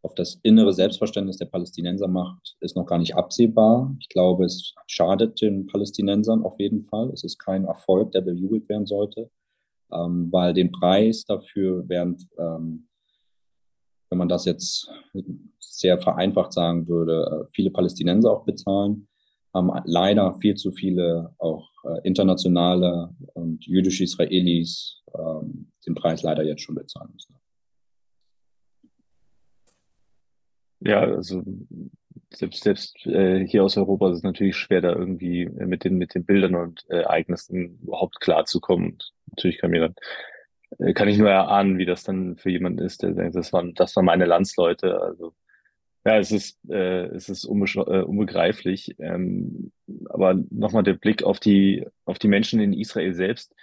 [0.02, 3.96] auf das innere Selbstverständnis der Palästinenser macht, ist noch gar nicht absehbar.
[4.00, 7.10] Ich glaube, es schadet den Palästinensern auf jeden Fall.
[7.12, 9.32] Es ist kein Erfolg, der bejubelt werden sollte
[9.92, 12.88] ähm, weil den Preis dafür, während, ähm,
[14.10, 14.90] wenn man das jetzt
[15.60, 19.08] sehr vereinfacht sagen würde, äh, viele Palästinenser auch bezahlen,
[19.54, 26.44] haben leider viel zu viele auch äh, internationale und jüdische Israelis ähm, den Preis leider
[26.44, 27.36] jetzt schon bezahlen müssen.
[30.82, 31.44] Ja, also
[32.34, 36.14] selbst, selbst äh, hier aus Europa ist es natürlich schwer, da irgendwie mit den, mit
[36.14, 38.92] den Bildern und äh, Ereignissen überhaupt klarzukommen.
[38.92, 39.96] Und natürlich kann mir dann,
[40.80, 43.74] äh, kann ich nur erahnen, wie das dann für jemanden ist, der denkt, das waren,
[43.74, 45.02] das waren meine Landsleute.
[45.02, 45.34] Also
[46.06, 48.96] ja, es ist, äh, es ist unbe äh, unbegreiflich.
[49.00, 49.72] Ähm,
[50.10, 53.56] aber nochmal der Blick auf die, auf die Menschen in Israel selbst.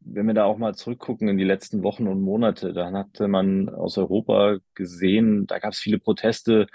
[0.00, 3.68] Wenn wir da auch mal zurückgucken in die letzten Wochen und Monate, dann hatte man
[3.68, 6.68] aus Europa gesehen, da gab es viele Proteste,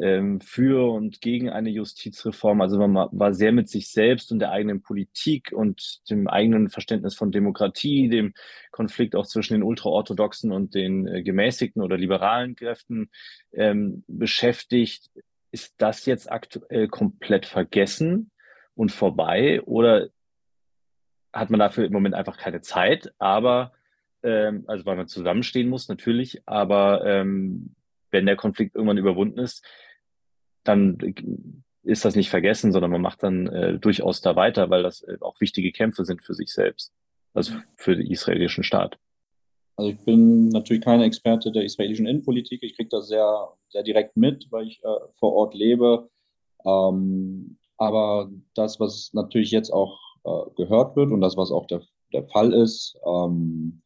[0.00, 2.60] ähm, für und gegen eine Justizreform.
[2.60, 7.14] Also man war sehr mit sich selbst und der eigenen Politik und dem eigenen Verständnis
[7.14, 8.34] von Demokratie, dem
[8.70, 13.10] Konflikt auch zwischen den ultraorthodoxen und den äh, gemäßigten oder liberalen Kräften
[13.52, 15.10] ähm, beschäftigt.
[15.50, 18.30] Ist das jetzt aktuell komplett vergessen
[18.74, 20.08] und vorbei oder
[21.32, 23.12] hat man dafür im Moment einfach keine Zeit?
[23.18, 23.72] Aber
[24.22, 27.74] ähm, also weil man zusammenstehen muss natürlich, aber ähm,
[28.10, 29.64] wenn der Konflikt irgendwann überwunden ist,
[30.68, 30.98] dann
[31.82, 35.16] ist das nicht vergessen, sondern man macht dann äh, durchaus da weiter, weil das äh,
[35.20, 36.92] auch wichtige Kämpfe sind für sich selbst,
[37.34, 38.98] also für den israelischen Staat.
[39.76, 42.62] Also ich bin natürlich kein Experte der israelischen Innenpolitik.
[42.62, 46.10] Ich kriege das sehr, sehr direkt mit, weil ich äh, vor Ort lebe.
[46.66, 51.82] Ähm, aber das, was natürlich jetzt auch äh, gehört wird und das, was auch der,
[52.12, 53.82] der Fall ist, ähm,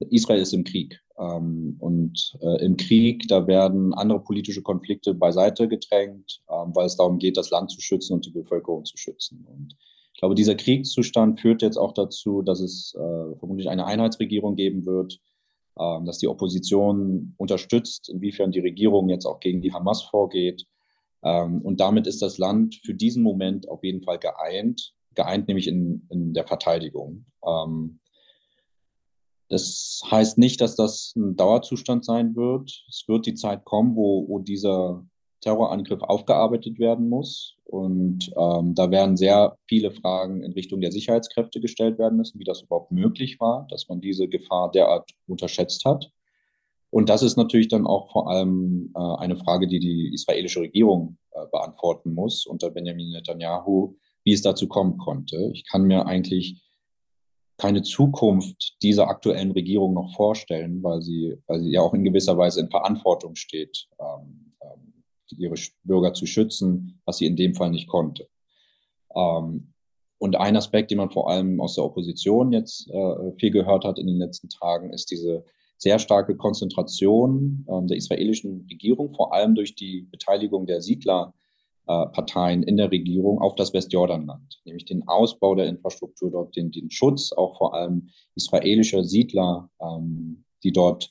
[0.00, 1.00] Israel ist im Krieg.
[1.18, 6.96] Ähm, und äh, im Krieg, da werden andere politische Konflikte beiseite gedrängt, ähm, weil es
[6.96, 9.44] darum geht, das Land zu schützen und die Bevölkerung zu schützen.
[9.46, 9.74] Und
[10.14, 14.86] ich glaube, dieser Kriegszustand führt jetzt auch dazu, dass es äh, vermutlich eine Einheitsregierung geben
[14.86, 15.20] wird,
[15.78, 20.66] ähm, dass die Opposition unterstützt, inwiefern die Regierung jetzt auch gegen die Hamas vorgeht.
[21.22, 25.66] Ähm, und damit ist das Land für diesen Moment auf jeden Fall geeint, geeint nämlich
[25.66, 27.26] in, in der Verteidigung.
[27.46, 27.98] Ähm,
[29.48, 32.84] das heißt nicht, dass das ein Dauerzustand sein wird.
[32.88, 35.04] Es wird die Zeit kommen, wo, wo dieser
[35.40, 37.56] Terrorangriff aufgearbeitet werden muss.
[37.64, 42.44] Und ähm, da werden sehr viele Fragen in Richtung der Sicherheitskräfte gestellt werden müssen, wie
[42.44, 46.10] das überhaupt möglich war, dass man diese Gefahr derart unterschätzt hat.
[46.90, 51.18] Und das ist natürlich dann auch vor allem äh, eine Frage, die die israelische Regierung
[51.32, 55.50] äh, beantworten muss unter Benjamin Netanyahu, wie es dazu kommen konnte.
[55.52, 56.62] Ich kann mir eigentlich
[57.58, 62.38] keine Zukunft dieser aktuellen Regierung noch vorstellen, weil sie, weil sie ja auch in gewisser
[62.38, 65.04] Weise in Verantwortung steht, ähm, ähm,
[65.36, 68.28] ihre Bürger zu schützen, was sie in dem Fall nicht konnte.
[69.14, 69.74] Ähm,
[70.18, 73.98] und ein Aspekt, den man vor allem aus der Opposition jetzt äh, viel gehört hat
[73.98, 75.44] in den letzten Tagen, ist diese
[75.76, 81.34] sehr starke Konzentration äh, der israelischen Regierung, vor allem durch die Beteiligung der Siedler
[82.12, 86.90] Parteien in der Regierung auf das Westjordanland, nämlich den Ausbau der Infrastruktur dort, den, den
[86.90, 91.10] Schutz auch vor allem israelischer Siedler, ähm, die dort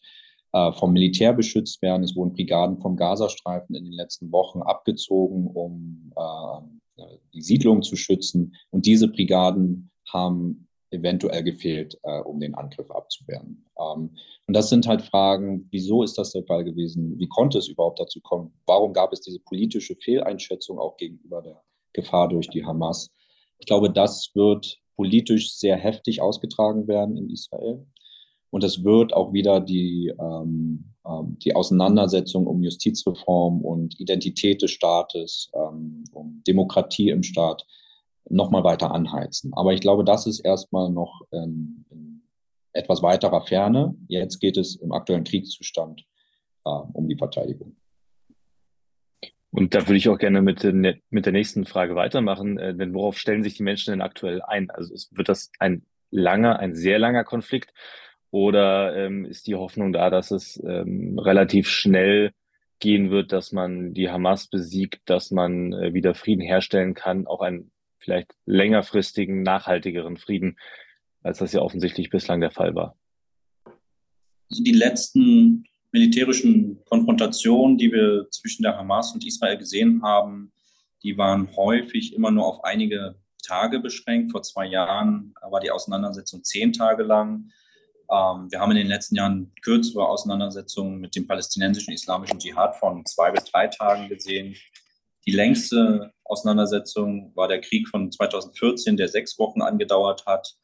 [0.54, 2.04] äh, vom Militär beschützt werden.
[2.04, 7.96] Es wurden Brigaden vom Gazastreifen in den letzten Wochen abgezogen, um äh, die Siedlung zu
[7.96, 8.56] schützen.
[8.70, 13.66] Und diese Brigaden haben eventuell gefehlt, äh, um den Angriff abzuwehren.
[13.80, 14.16] Ähm,
[14.48, 17.18] und das sind halt Fragen, wieso ist das der Fall gewesen?
[17.20, 18.54] Wie konnte es überhaupt dazu kommen?
[18.66, 21.62] Warum gab es diese politische Fehleinschätzung auch gegenüber der
[21.94, 23.12] Gefahr durch die Hamas?
[23.60, 27.86] Ich glaube, das wird politisch sehr heftig ausgetragen werden in Israel.
[28.50, 34.72] Und es wird auch wieder die, ähm, ähm, die Auseinandersetzung um Justizreform und Identität des
[34.72, 37.66] Staates, ähm, um Demokratie im Staat
[38.30, 39.54] nochmal weiter anheizen.
[39.56, 42.24] Aber ich glaube, das ist erstmal noch in, in
[42.74, 43.96] etwas weiterer Ferne.
[44.08, 46.06] Jetzt geht es im aktuellen Kriegszustand
[46.66, 47.76] äh, um die Verteidigung.
[49.52, 53.18] Und da würde ich auch gerne mit, mit der nächsten Frage weitermachen, äh, denn worauf
[53.18, 54.70] stellen sich die Menschen denn aktuell ein?
[54.70, 57.74] Also wird das ein langer, ein sehr langer Konflikt
[58.30, 62.32] oder ähm, ist die Hoffnung da, dass es ähm, relativ schnell
[62.80, 67.42] gehen wird, dass man die Hamas besiegt, dass man äh, wieder Frieden herstellen kann, auch
[67.42, 67.72] ein
[68.08, 70.58] vielleicht längerfristigen, nachhaltigeren Frieden,
[71.24, 72.96] als das ja offensichtlich bislang der Fall war.
[74.50, 80.54] Also die letzten militärischen Konfrontationen, die wir zwischen der Hamas und Israel gesehen haben,
[81.04, 83.16] die waren häufig immer nur auf einige
[83.46, 84.32] Tage beschränkt.
[84.32, 87.52] Vor zwei Jahren war die Auseinandersetzung zehn Tage lang.
[88.10, 93.06] Ähm, wir haben in den letzten Jahren kürzere Auseinandersetzungen mit dem palästinensischen islamischen Dschihad von
[93.06, 94.56] zwei bis drei Tagen gesehen.
[95.26, 100.58] Die längste Auseinandersetzung war der Krieg von 2014, der sechs Wochen angedauert hat.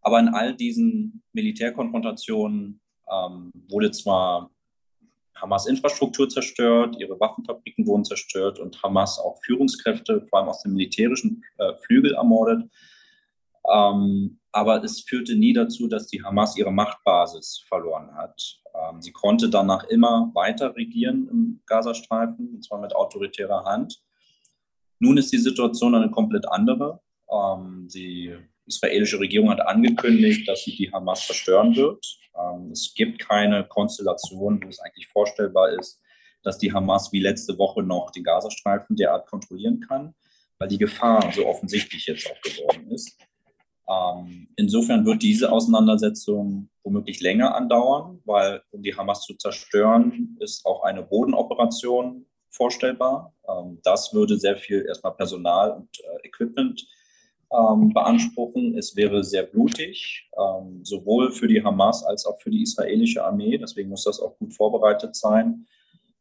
[0.00, 4.50] Aber in all diesen Militärkonfrontationen ähm, wurde zwar
[5.34, 10.72] Hamas Infrastruktur zerstört, ihre Waffenfabriken wurden zerstört und Hamas auch Führungskräfte, vor allem aus dem
[10.72, 12.68] militärischen äh, Flügel, ermordet.
[13.72, 18.60] Ähm, aber es führte nie dazu, dass die Hamas ihre Machtbasis verloren hat.
[18.74, 24.00] Ähm, sie konnte danach immer weiter regieren im Gazastreifen, und zwar mit autoritärer Hand.
[24.98, 27.00] Nun ist die Situation eine komplett andere.
[27.30, 28.34] Ähm, die
[28.66, 32.04] israelische Regierung hat angekündigt, dass sie die Hamas zerstören wird.
[32.36, 36.00] Ähm, es gibt keine Konstellation, wo es eigentlich vorstellbar ist,
[36.42, 40.14] dass die Hamas wie letzte Woche noch den Gazastreifen derart kontrollieren kann,
[40.58, 43.16] weil die Gefahr so offensichtlich jetzt auch geworden ist.
[43.88, 50.64] Ähm, insofern wird diese Auseinandersetzung womöglich länger andauern, weil um die Hamas zu zerstören, ist
[50.66, 52.26] auch eine Bodenoperation
[52.58, 53.32] vorstellbar.
[53.48, 56.86] Ähm, das würde sehr viel erstmal Personal und äh, Equipment
[57.50, 58.76] ähm, beanspruchen.
[58.76, 63.56] Es wäre sehr blutig, ähm, sowohl für die Hamas als auch für die israelische Armee.
[63.56, 65.66] Deswegen muss das auch gut vorbereitet sein.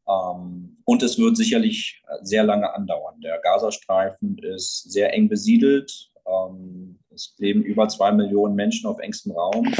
[0.07, 3.19] Ähm, und es wird sicherlich sehr lange andauern.
[3.19, 6.11] Der Gazastreifen ist sehr eng besiedelt.
[6.25, 9.73] Ähm, es leben über zwei Millionen Menschen auf engstem Raum.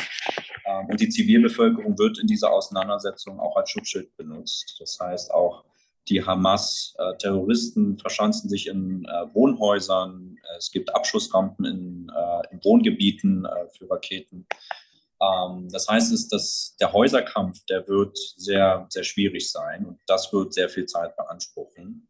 [0.66, 4.76] Ähm, und die Zivilbevölkerung wird in dieser Auseinandersetzung auch als Schutzschild benutzt.
[4.80, 5.64] Das heißt, auch
[6.10, 10.38] die Hamas-Terroristen äh, verschanzen sich in äh, Wohnhäusern.
[10.58, 14.48] Es gibt Abschussrampen in, äh, in Wohngebieten für Raketen.
[15.22, 20.32] Ähm, das heißt, ist, dass der Häuserkampf, der wird sehr, sehr schwierig sein und das
[20.32, 22.08] wird sehr viel Zeit beanspruchen.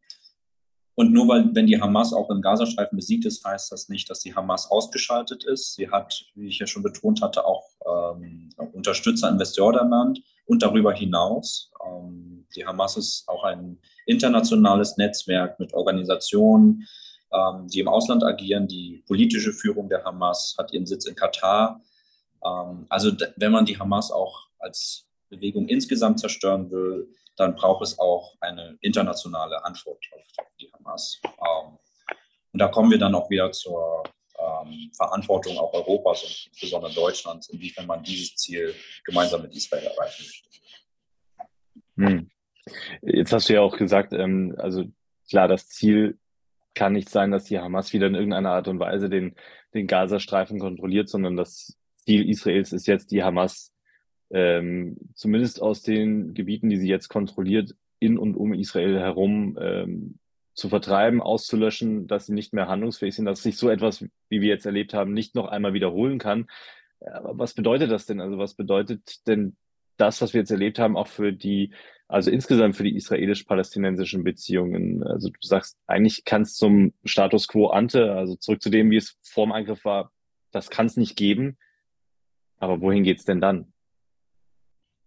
[1.00, 4.22] Und nur weil, wenn die Hamas auch im Gazastreifen besiegt ist, heißt das nicht, dass
[4.22, 5.76] die Hamas ausgeschaltet ist.
[5.76, 10.94] Sie hat, wie ich ja schon betont hatte, auch ähm, Unterstützer in Westjordanland und darüber
[10.94, 11.72] hinaus.
[11.86, 16.88] Ähm, die Hamas ist auch ein internationales Netzwerk mit Organisationen,
[17.32, 18.68] ähm, die im Ausland agieren.
[18.68, 21.82] Die politische Führung der Hamas hat ihren Sitz in Katar.
[22.44, 28.00] Ähm, also wenn man die Hamas auch als Bewegung insgesamt zerstören will, dann braucht es
[28.00, 30.26] auch eine internationale Antwort auf
[30.60, 31.22] die Hamas.
[31.26, 31.78] Ähm,
[32.54, 34.04] und da kommen wir dann auch wieder zur
[34.40, 38.74] ähm, Verantwortung auch Europas und insbesondere Deutschlands, inwiefern man dieses Ziel
[39.06, 40.48] gemeinsam mit Israel erreichen möchte.
[43.02, 44.86] Jetzt hast du ja auch gesagt, ähm, also
[45.30, 46.18] klar, das Ziel
[46.74, 49.36] kann nicht sein, dass die Hamas wieder in irgendeiner Art und Weise den,
[49.74, 53.74] den Gazastreifen kontrolliert, sondern das Ziel Israels ist jetzt, die Hamas
[54.30, 60.20] ähm, zumindest aus den Gebieten, die sie jetzt kontrolliert, in und um Israel herum ähm,
[60.54, 64.50] zu vertreiben, auszulöschen, dass sie nicht mehr handlungsfähig sind, dass sich so etwas, wie wir
[64.50, 66.48] jetzt erlebt haben, nicht noch einmal wiederholen kann.
[67.00, 68.22] Aber was bedeutet das denn?
[68.22, 69.56] Also was bedeutet denn
[69.98, 71.74] das, was wir jetzt erlebt haben, auch für die,
[72.08, 75.04] also insgesamt für die israelisch-palästinensischen Beziehungen?
[75.04, 78.98] Also du sagst, eigentlich kann es zum Status quo ante, also zurück zu dem, wie
[78.98, 80.12] es vor dem Angriff war,
[80.52, 81.58] das kann es nicht geben.
[82.60, 83.74] Aber wohin geht es denn dann?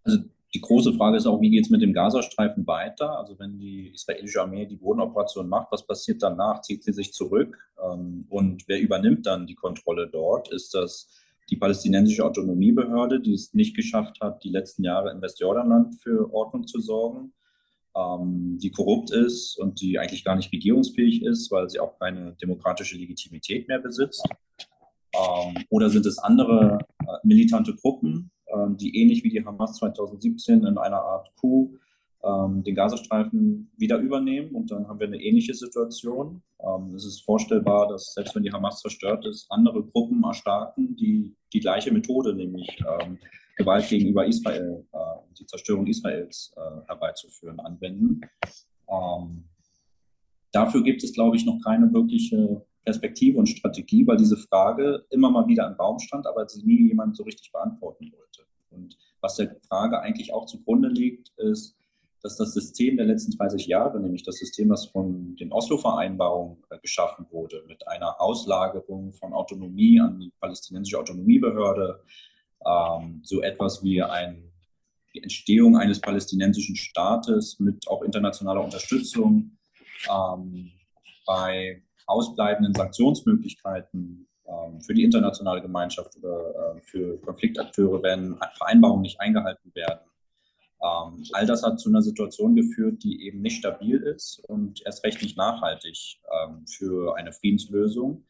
[0.03, 0.19] Also
[0.53, 3.17] die große Frage ist auch, wie geht es mit dem Gazastreifen weiter?
[3.17, 6.61] Also wenn die israelische Armee die Bodenoperation macht, was passiert danach?
[6.61, 7.57] Zieht sie sich zurück?
[7.81, 10.51] Ähm, und wer übernimmt dann die Kontrolle dort?
[10.51, 11.09] Ist das
[11.51, 16.65] die palästinensische Autonomiebehörde, die es nicht geschafft hat, die letzten Jahre in Westjordanland für Ordnung
[16.65, 17.33] zu sorgen,
[17.95, 22.37] ähm, die korrupt ist und die eigentlich gar nicht regierungsfähig ist, weil sie auch keine
[22.41, 24.25] demokratische Legitimität mehr besitzt?
[25.13, 30.65] Ähm, oder sind es andere äh, militante Gruppen, ähm, die ähnlich wie die Hamas 2017
[30.65, 31.77] in einer Art Coup
[32.23, 34.51] ähm, den Gazastreifen wieder übernehmen.
[34.51, 36.41] Und dann haben wir eine ähnliche Situation.
[36.59, 41.35] Ähm, es ist vorstellbar, dass selbst wenn die Hamas zerstört ist, andere Gruppen erstarken, die
[41.53, 43.17] die gleiche Methode, nämlich ähm,
[43.57, 44.97] Gewalt gegenüber Israel, äh,
[45.39, 48.21] die Zerstörung Israels äh, herbeizuführen, anwenden.
[48.89, 49.45] Ähm,
[50.51, 55.29] dafür gibt es, glaube ich, noch keine wirkliche Perspektive und Strategie, weil diese Frage immer
[55.29, 58.41] mal wieder im Raum stand, aber sie nie jemand so richtig beantworten wollte.
[58.71, 61.75] Und was der Frage eigentlich auch zugrunde liegt, ist,
[62.21, 66.77] dass das System der letzten 30 Jahre, nämlich das System, das von den Oslo-Vereinbarungen äh,
[66.79, 72.03] geschaffen wurde, mit einer Auslagerung von Autonomie an die palästinensische Autonomiebehörde,
[72.65, 74.51] ähm, so etwas wie ein,
[75.13, 79.57] die Entstehung eines palästinensischen Staates mit auch internationaler Unterstützung,
[80.09, 80.71] ähm,
[81.25, 89.19] bei ausbleibenden Sanktionsmöglichkeiten ähm, für die internationale Gemeinschaft oder äh, für Konfliktakteure, wenn Vereinbarungen nicht
[89.19, 90.10] eingehalten werden.
[90.83, 95.03] Ähm, all das hat zu einer Situation geführt, die eben nicht stabil ist und erst
[95.03, 98.25] recht nicht nachhaltig ähm, für eine Friedenslösung.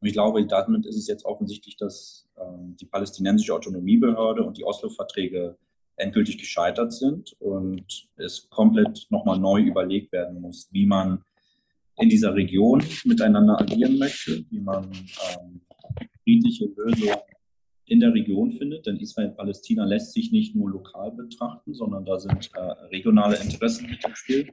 [0.00, 2.26] Und ich glaube, damit ist es jetzt offensichtlich, dass
[2.80, 5.58] die palästinensische Autonomiebehörde und die Oslo-Verträge
[5.96, 11.22] endgültig gescheitert sind und es komplett nochmal neu überlegt werden muss, wie man
[11.96, 15.60] in dieser Region miteinander agieren möchte, wie man ähm,
[16.22, 17.16] friedliche Lösungen
[17.90, 18.86] in der Region findet.
[18.86, 24.04] Denn Israel-Palästina lässt sich nicht nur lokal betrachten, sondern da sind äh, regionale Interessen mit
[24.04, 24.50] im Spiel.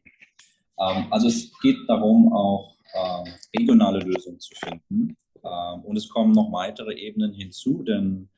[0.79, 5.15] Ähm, also es geht darum, auch äh, regionale Lösungen zu finden.
[5.43, 8.29] Ähm, und es kommen noch weitere Ebenen hinzu, denn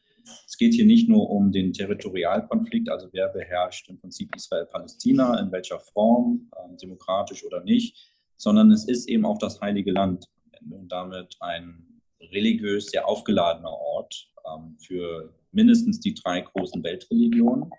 [0.45, 5.51] es geht hier nicht nur um den Territorialkonflikt, also wer beherrscht im Prinzip Israel-Palästina, in
[5.51, 7.95] welcher Form, äh, demokratisch oder nicht,
[8.37, 10.25] sondern es ist eben auch das Heilige Land
[10.69, 17.69] und damit ein religiös sehr aufgeladener Ort ähm, für mindestens die drei großen Weltreligionen.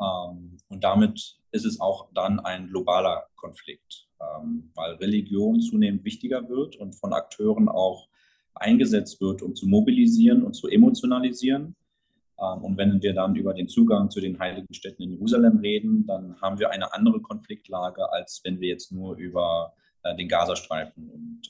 [0.00, 6.48] Ähm, und damit ist es auch dann ein globaler Konflikt, ähm, weil Religion zunehmend wichtiger
[6.48, 8.08] wird und von Akteuren auch
[8.54, 11.76] eingesetzt wird, um zu mobilisieren und zu emotionalisieren.
[12.40, 16.06] Ähm, und wenn wir dann über den Zugang zu den heiligen Städten in Jerusalem reden,
[16.06, 21.10] dann haben wir eine andere Konfliktlage, als wenn wir jetzt nur über äh, den Gazastreifen
[21.10, 21.42] und,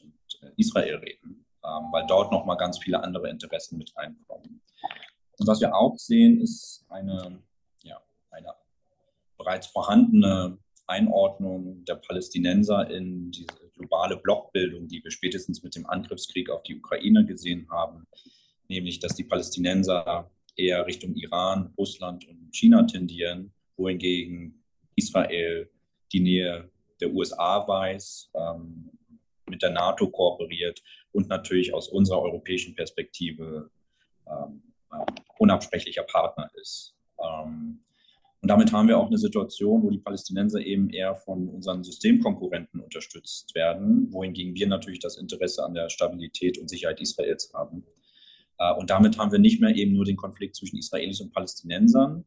[0.42, 4.60] äh, Israel reden, ähm, weil dort nochmal ganz viele andere Interessen mit reinkommen.
[5.38, 7.42] Und was wir auch sehen, ist eine,
[7.82, 8.00] ja,
[8.30, 8.54] eine
[9.36, 13.46] bereits vorhandene Einordnung der Palästinenser in diese
[13.76, 18.06] globale Blockbildung, die wir spätestens mit dem Angriffskrieg auf die Ukraine gesehen haben,
[18.68, 24.64] nämlich dass die Palästinenser eher Richtung Iran, Russland und China tendieren, wohingegen
[24.96, 25.70] Israel
[26.12, 28.90] die Nähe der USA weiß, ähm,
[29.48, 30.82] mit der NATO kooperiert
[31.12, 33.70] und natürlich aus unserer europäischen Perspektive
[34.26, 34.62] ähm,
[35.38, 36.94] unabsprechlicher Partner ist.
[37.22, 37.80] Ähm,
[38.40, 42.80] und damit haben wir auch eine Situation, wo die Palästinenser eben eher von unseren Systemkonkurrenten
[42.80, 47.84] unterstützt werden, wohingegen wir natürlich das Interesse an der Stabilität und Sicherheit Israels haben.
[48.58, 52.24] Äh, und damit haben wir nicht mehr eben nur den Konflikt zwischen Israelis und Palästinensern.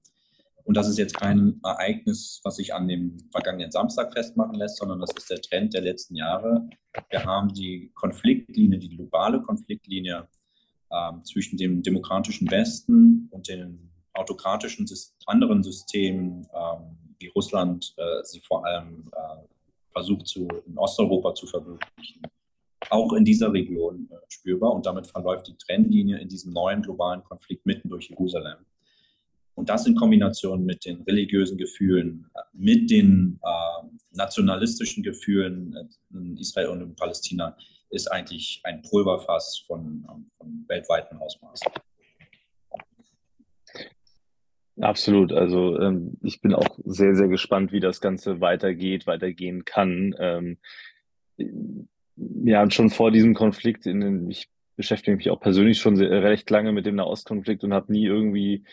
[0.64, 5.00] Und das ist jetzt kein Ereignis, was sich an dem vergangenen Samstag festmachen lässt, sondern
[5.00, 6.70] das ist der Trend der letzten Jahre.
[7.10, 10.28] Wir haben die Konfliktlinie, die globale Konfliktlinie
[10.90, 14.90] äh, zwischen dem demokratischen Westen und den autokratischen
[15.26, 16.78] anderen Systemen, äh,
[17.20, 19.48] wie Russland äh, sie vor allem äh,
[19.92, 22.22] versucht zu, in Osteuropa zu verwirklichen,
[22.90, 24.74] auch in dieser Region äh, spürbar.
[24.74, 28.58] Und damit verläuft die Trennlinie in diesem neuen globalen Konflikt mitten durch Jerusalem.
[29.56, 35.76] Und das in Kombination mit den religiösen Gefühlen, mit den äh, nationalistischen Gefühlen
[36.14, 37.56] in Israel und in Palästina,
[37.90, 40.06] ist eigentlich ein Pulverfass von,
[40.38, 41.72] von weltweiten Ausmaßen.
[44.80, 45.32] Absolut.
[45.32, 50.16] Also ähm, ich bin auch sehr, sehr gespannt, wie das Ganze weitergeht, weitergehen kann.
[50.18, 50.58] Ähm,
[52.16, 56.50] ja, schon vor diesem Konflikt, in den, ich beschäftige mich auch persönlich schon sehr, recht
[56.50, 58.64] lange mit dem Nahostkonflikt und habe nie irgendwie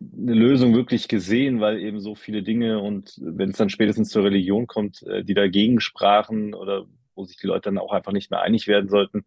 [0.00, 4.24] eine Lösung wirklich gesehen, weil eben so viele Dinge und wenn es dann spätestens zur
[4.24, 8.30] Religion kommt, äh, die dagegen sprachen oder wo sich die Leute dann auch einfach nicht
[8.30, 9.24] mehr einig werden sollten,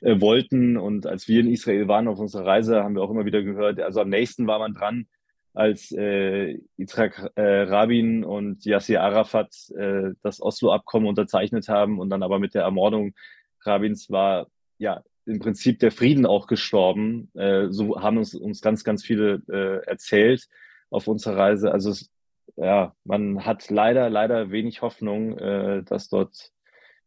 [0.00, 0.76] äh, wollten.
[0.76, 3.80] Und als wir in Israel waren auf unserer Reise, haben wir auch immer wieder gehört,
[3.80, 5.06] also am nächsten war man dran,
[5.54, 12.22] als äh, Yitzhak äh, Rabin und Yasser Arafat äh, das Oslo-Abkommen unterzeichnet haben und dann
[12.22, 13.14] aber mit der Ermordung
[13.62, 14.46] Rabins war
[14.78, 17.30] ja im Prinzip der Frieden auch gestorben.
[17.34, 20.48] Äh, so haben uns, uns ganz, ganz viele äh, erzählt
[20.90, 21.70] auf unserer Reise.
[21.72, 22.10] Also es,
[22.56, 26.52] ja, man hat leider, leider wenig Hoffnung, äh, dass dort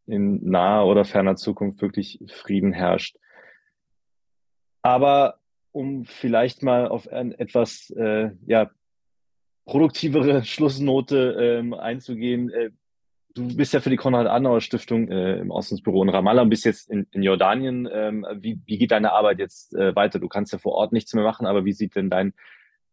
[0.05, 3.17] in naher oder ferner Zukunft wirklich Frieden herrscht.
[4.81, 5.39] Aber
[5.71, 8.69] um vielleicht mal auf ein etwas äh, ja,
[9.65, 12.49] produktivere Schlussnote ähm, einzugehen.
[12.49, 12.71] Äh,
[13.33, 17.07] du bist ja für die Konrad-Adenauer-Stiftung äh, im Auslandsbüro in Ramallah und bist jetzt in,
[17.11, 17.87] in Jordanien.
[17.91, 20.19] Ähm, wie, wie geht deine Arbeit jetzt äh, weiter?
[20.19, 22.33] Du kannst ja vor Ort nichts mehr machen, aber wie sieht denn dein,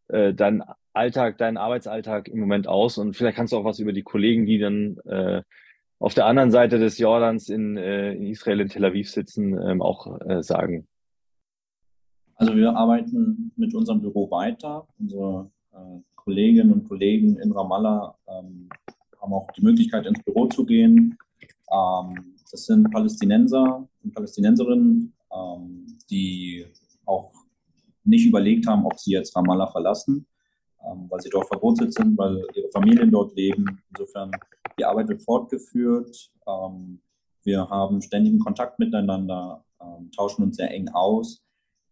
[0.08, 0.62] äh, dein
[0.92, 2.98] Alltag, dein Arbeitsalltag im Moment aus?
[2.98, 5.42] Und vielleicht kannst du auch was über die Kollegen, die dann äh,
[5.98, 9.82] auf der anderen Seite des Jordans in, äh, in Israel, in Tel Aviv sitzen, ähm,
[9.82, 10.86] auch äh, sagen?
[12.36, 14.86] Also wir arbeiten mit unserem Büro weiter.
[14.98, 15.50] Unsere
[16.14, 18.68] Kolleginnen und Kollegen in Ramallah ähm,
[19.20, 21.18] haben auch die Möglichkeit, ins Büro zu gehen.
[21.70, 26.66] Ähm, das sind Palästinenser und Palästinenserinnen, ähm, die
[27.04, 27.32] auch
[28.04, 30.26] nicht überlegt haben, ob sie jetzt Ramallah verlassen,
[30.84, 33.82] ähm, weil sie dort verwurzelt sind, weil ihre Familien dort leben.
[33.90, 34.30] Insofern
[34.78, 36.30] die Arbeit wird fortgeführt.
[37.42, 39.64] Wir haben ständigen Kontakt miteinander,
[40.14, 41.42] tauschen uns sehr eng aus.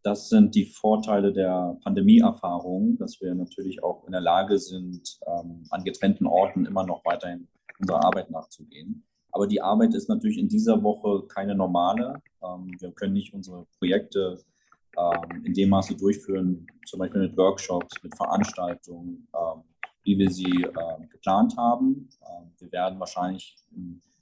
[0.07, 5.65] Das sind die Vorteile der Pandemieerfahrung, dass wir natürlich auch in der Lage sind, ähm,
[5.71, 7.49] an getrennten Orten immer noch weiterhin
[7.81, 9.05] unserer Arbeit nachzugehen.
[9.33, 12.23] Aber die Arbeit ist natürlich in dieser Woche keine normale.
[12.79, 14.39] wir können nicht unsere Projekte
[15.43, 19.27] in dem Maße durchführen, zum Beispiel mit Workshops, mit Veranstaltungen,
[20.05, 22.09] wie wir sie äh, geplant haben.
[22.61, 23.57] Wir werden wahrscheinlich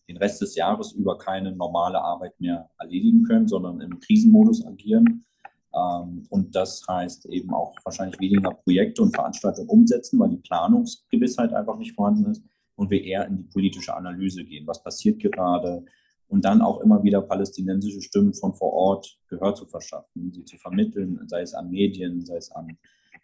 [0.08, 5.26] den Rest des Jahres über keine normale Arbeit mehr erledigen können, sondern im Krisenmodus agieren.
[5.74, 11.52] Ähm, und das heißt eben auch wahrscheinlich weniger Projekte und Veranstaltungen umsetzen, weil die Planungsgewissheit
[11.52, 12.42] einfach nicht vorhanden ist
[12.76, 14.66] und wir eher in die politische Analyse gehen.
[14.66, 15.84] Was passiert gerade?
[16.28, 20.56] Und dann auch immer wieder palästinensische Stimmen von vor Ort Gehör zu verschaffen, sie zu
[20.56, 22.78] vermitteln, sei es an Medien, sei es an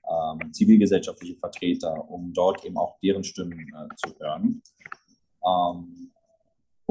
[0.08, 4.62] ähm, zivilgesellschaftliche Vertreter, um dort eben auch deren Stimmen äh, zu hören.
[5.44, 6.10] Ähm,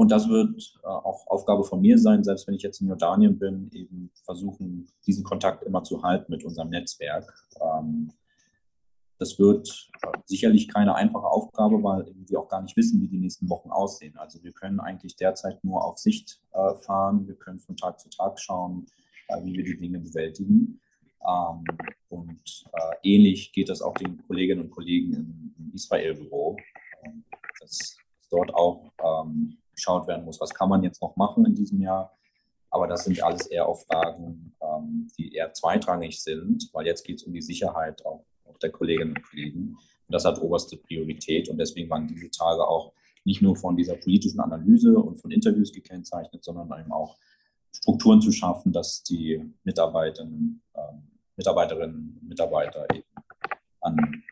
[0.00, 3.38] und das wird äh, auch Aufgabe von mir sein, selbst wenn ich jetzt in Jordanien
[3.38, 7.30] bin, eben versuchen, diesen Kontakt immer zu halten mit unserem Netzwerk.
[7.60, 8.10] Ähm,
[9.18, 13.18] das wird äh, sicherlich keine einfache Aufgabe, weil wir auch gar nicht wissen, wie die
[13.18, 14.16] nächsten Wochen aussehen.
[14.16, 17.28] Also wir können eigentlich derzeit nur auf Sicht äh, fahren.
[17.28, 18.86] Wir können von Tag zu Tag schauen,
[19.28, 20.80] äh, wie wir die Dinge bewältigen.
[21.28, 21.64] Ähm,
[22.08, 26.56] und äh, ähnlich geht das auch den Kolleginnen und Kollegen im, im Israel-Büro,
[27.04, 27.22] ähm,
[27.60, 27.98] dass
[28.30, 32.12] dort auch ähm, geschaut werden muss, was kann man jetzt noch machen in diesem Jahr.
[32.70, 37.16] Aber das sind alles eher auch Fragen, ähm, die eher zweitrangig sind, weil jetzt geht
[37.16, 39.76] es um die Sicherheit auch, auch der Kolleginnen und Kollegen.
[40.06, 41.48] Und das hat oberste Priorität.
[41.48, 42.92] Und deswegen waren diese Tage auch
[43.24, 47.16] nicht nur von dieser politischen Analyse und von Interviews gekennzeichnet, sondern eben auch
[47.72, 53.08] Strukturen zu schaffen, dass die Mitarbeiterinnen, ähm, Mitarbeiterinnen und Mitarbeiter eben
[53.80, 54.22] an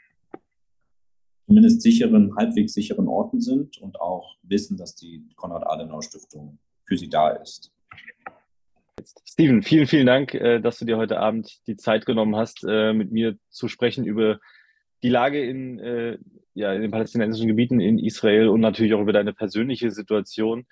[1.49, 7.31] zumindest sicheren, halbwegs sicheren Orten sind und auch wissen, dass die Konrad-Adenauer-Stiftung für sie da
[7.31, 7.73] ist.
[9.27, 12.93] Steven, vielen, vielen Dank, äh, dass du dir heute Abend die Zeit genommen hast, äh,
[12.93, 14.41] mit mir zu sprechen über
[15.03, 16.19] die Lage in, äh,
[16.53, 20.67] ja, in den palästinensischen Gebieten in Israel und natürlich auch über deine persönliche Situation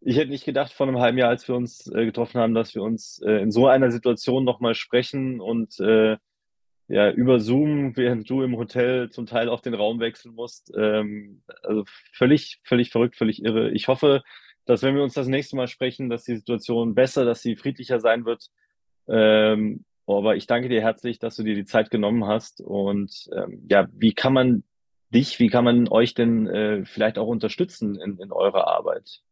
[0.00, 2.82] Ich hätte nicht gedacht vor einem halben Jahr, als wir uns getroffen haben, dass wir
[2.82, 5.78] uns in so einer Situation nochmal sprechen und
[6.88, 10.72] ja, über Zoom, während du im Hotel zum Teil auch den Raum wechseln musst.
[10.76, 13.70] Ähm, also völlig, völlig verrückt, völlig irre.
[13.72, 14.22] Ich hoffe,
[14.66, 18.00] dass wenn wir uns das nächste Mal sprechen, dass die Situation besser, dass sie friedlicher
[18.00, 18.50] sein wird.
[19.08, 22.60] Ähm, aber ich danke dir herzlich, dass du dir die Zeit genommen hast.
[22.60, 24.62] Und ähm, ja, wie kann man
[25.10, 29.22] dich, wie kann man euch denn äh, vielleicht auch unterstützen in, in eurer Arbeit?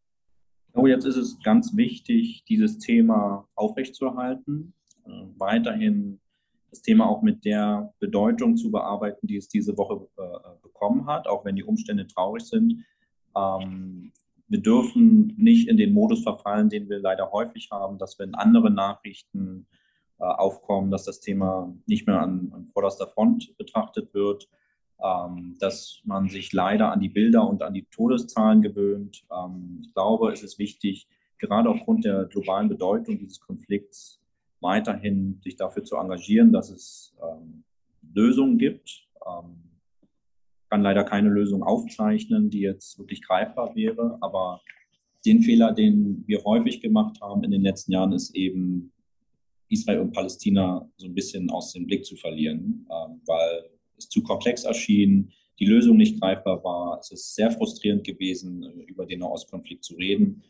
[0.72, 4.74] Oh, jetzt ist es ganz wichtig, dieses Thema aufrechtzuerhalten,
[5.06, 6.20] äh, weiterhin
[6.74, 11.28] das Thema auch mit der Bedeutung zu bearbeiten, die es diese Woche äh, bekommen hat,
[11.28, 12.84] auch wenn die Umstände traurig sind.
[13.36, 14.12] Ähm,
[14.48, 18.70] wir dürfen nicht in den Modus verfallen, den wir leider häufig haben, dass wenn andere
[18.70, 19.66] Nachrichten
[20.18, 24.48] äh, aufkommen, dass das Thema nicht mehr an, an vorderster Front betrachtet wird,
[25.02, 29.24] ähm, dass man sich leider an die Bilder und an die Todeszahlen gewöhnt.
[29.32, 31.08] Ähm, ich glaube, es ist wichtig,
[31.38, 34.20] gerade aufgrund der globalen Bedeutung dieses Konflikts,
[34.64, 37.62] weiterhin sich dafür zu engagieren, dass es ähm,
[38.12, 39.06] Lösungen gibt.
[39.24, 39.60] Ähm,
[40.68, 44.60] kann leider keine Lösung aufzeichnen, die jetzt wirklich greifbar wäre, aber
[45.24, 48.92] den Fehler, den wir häufig gemacht haben in den letzten Jahren, ist eben
[49.68, 54.22] Israel und Palästina so ein bisschen aus dem Blick zu verlieren, ähm, weil es zu
[54.22, 56.98] komplex erschien, die Lösung nicht greifbar war.
[56.98, 60.42] Es ist sehr frustrierend gewesen, äh, über den Nahostkonflikt zu reden.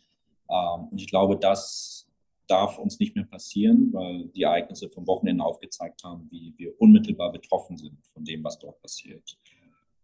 [0.51, 2.04] Ähm, und ich glaube, das
[2.47, 7.33] darf uns nicht mehr passieren, weil die Ereignisse vom Wochenende aufgezeigt haben, wie wir unmittelbar
[7.33, 9.39] betroffen sind von dem, was dort passiert.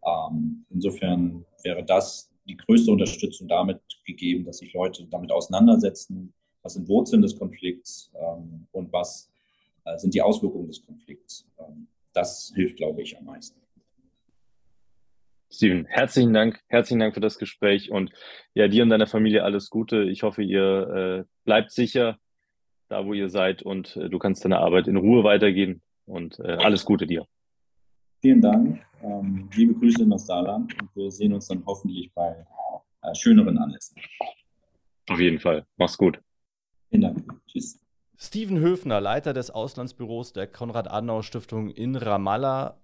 [0.04, 6.32] Ähm, insofern wäre das die größte Unterstützung damit gegeben, dass sich Leute damit auseinandersetzen,
[6.62, 9.30] was sind Wurzeln des Konflikts ähm, und was
[9.84, 11.48] äh, sind die Auswirkungen des Konflikts.
[11.58, 13.60] Ähm, das hilft, glaube ich, am meisten.
[15.52, 18.12] Steven, herzlichen Dank, herzlichen Dank für das Gespräch und
[18.54, 20.04] ja, dir und deiner Familie alles Gute.
[20.04, 22.18] Ich hoffe, ihr äh, bleibt sicher,
[22.90, 26.56] da wo ihr seid und äh, du kannst deine Arbeit in Ruhe weitergehen und äh,
[26.58, 27.26] alles Gute dir.
[28.20, 28.84] Vielen Dank.
[29.02, 32.44] Ähm, liebe Grüße in das Saarland und wir sehen uns dann hoffentlich bei
[33.02, 33.96] äh, schöneren Anlässen.
[35.08, 35.64] Auf jeden Fall.
[35.76, 36.20] Mach's gut.
[36.90, 37.40] Vielen Dank.
[37.46, 37.78] Tschüss.
[38.18, 42.76] Steven Höfner, Leiter des Auslandsbüros der Konrad-Adenauer-Stiftung in Ramallah,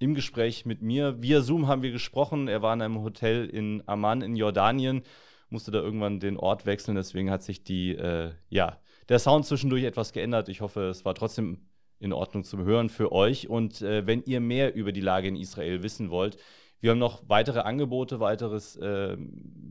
[0.00, 1.22] im Gespräch mit mir.
[1.22, 2.48] Via Zoom haben wir gesprochen.
[2.48, 5.02] Er war in einem Hotel in Amman in Jordanien,
[5.48, 8.78] musste da irgendwann den Ort wechseln, deswegen hat sich die, äh, ja,
[9.08, 10.48] der Sound zwischendurch etwas geändert.
[10.48, 11.58] Ich hoffe, es war trotzdem
[11.98, 13.48] in Ordnung zum Hören für euch.
[13.48, 16.36] Und äh, wenn ihr mehr über die Lage in Israel wissen wollt,
[16.80, 19.16] wir haben noch weitere Angebote, weiteres, äh,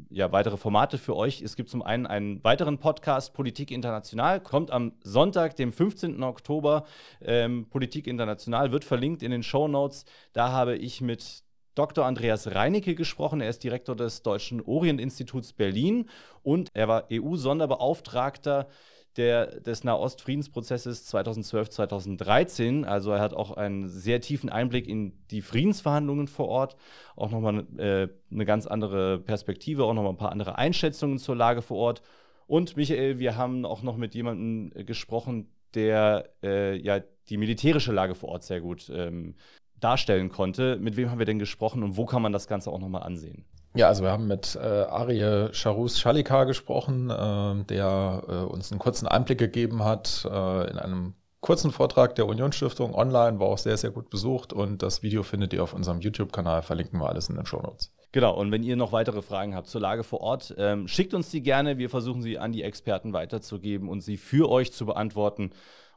[0.10, 1.42] ja, weitere Formate für euch.
[1.42, 6.24] Es gibt zum einen einen weiteren Podcast, Politik International, kommt am Sonntag, dem 15.
[6.24, 6.86] Oktober.
[7.22, 10.06] Ähm, Politik International wird verlinkt in den Show Notes.
[10.32, 11.44] Da habe ich mit
[11.76, 12.06] Dr.
[12.06, 13.42] Andreas Reinecke gesprochen.
[13.42, 16.10] Er ist Direktor des Deutschen Orientinstituts Berlin
[16.44, 18.70] und er war EU-Sonderbeauftragter
[19.18, 22.86] der, des Nahostfriedensprozesses 2012, 2013.
[22.86, 26.78] Also er hat auch einen sehr tiefen Einblick in die Friedensverhandlungen vor Ort,
[27.16, 31.62] auch nochmal äh, eine ganz andere Perspektive, auch nochmal ein paar andere Einschätzungen zur Lage
[31.62, 32.02] vor Ort.
[32.48, 37.00] Und Michael, wir haben auch noch mit jemandem äh, gesprochen, der äh, ja
[37.30, 39.36] die militärische Lage vor Ort sehr gut ähm,
[39.80, 40.78] darstellen konnte.
[40.78, 43.46] Mit wem haben wir denn gesprochen und wo kann man das Ganze auch nochmal ansehen?
[43.74, 48.80] Ja, also wir haben mit äh, Arie Charus Schalika gesprochen, äh, der äh, uns einen
[48.80, 53.78] kurzen Einblick gegeben hat äh, in einem kurzen Vortrag der Unionsstiftung online, war auch sehr,
[53.78, 57.36] sehr gut besucht und das Video findet ihr auf unserem YouTube-Kanal, verlinken wir alles in
[57.36, 57.92] den Show Notes.
[58.12, 61.32] Genau, und wenn ihr noch weitere Fragen habt zur Lage vor Ort, ähm, schickt uns
[61.32, 61.78] die gerne.
[61.78, 65.52] Wir versuchen sie an die Experten weiterzugeben und sie für euch zu beantworten.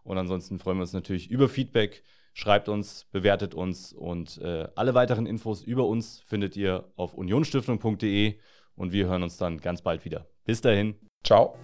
[0.05, 2.05] Und ansonsten freuen wir uns natürlich über Feedback
[2.37, 8.39] Schreibt uns, bewertet uns und äh, alle weiteren Infos über uns findet ihr auf unionstiftung.de
[8.74, 10.26] und wir hören uns dann ganz bald wieder.
[10.45, 10.97] Bis dahin.
[11.22, 11.57] Ciao.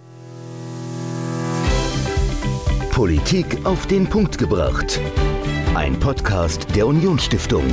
[2.93, 5.01] Politik auf den Punkt gebracht.
[5.75, 7.65] Ein Podcast der Unionsstiftung.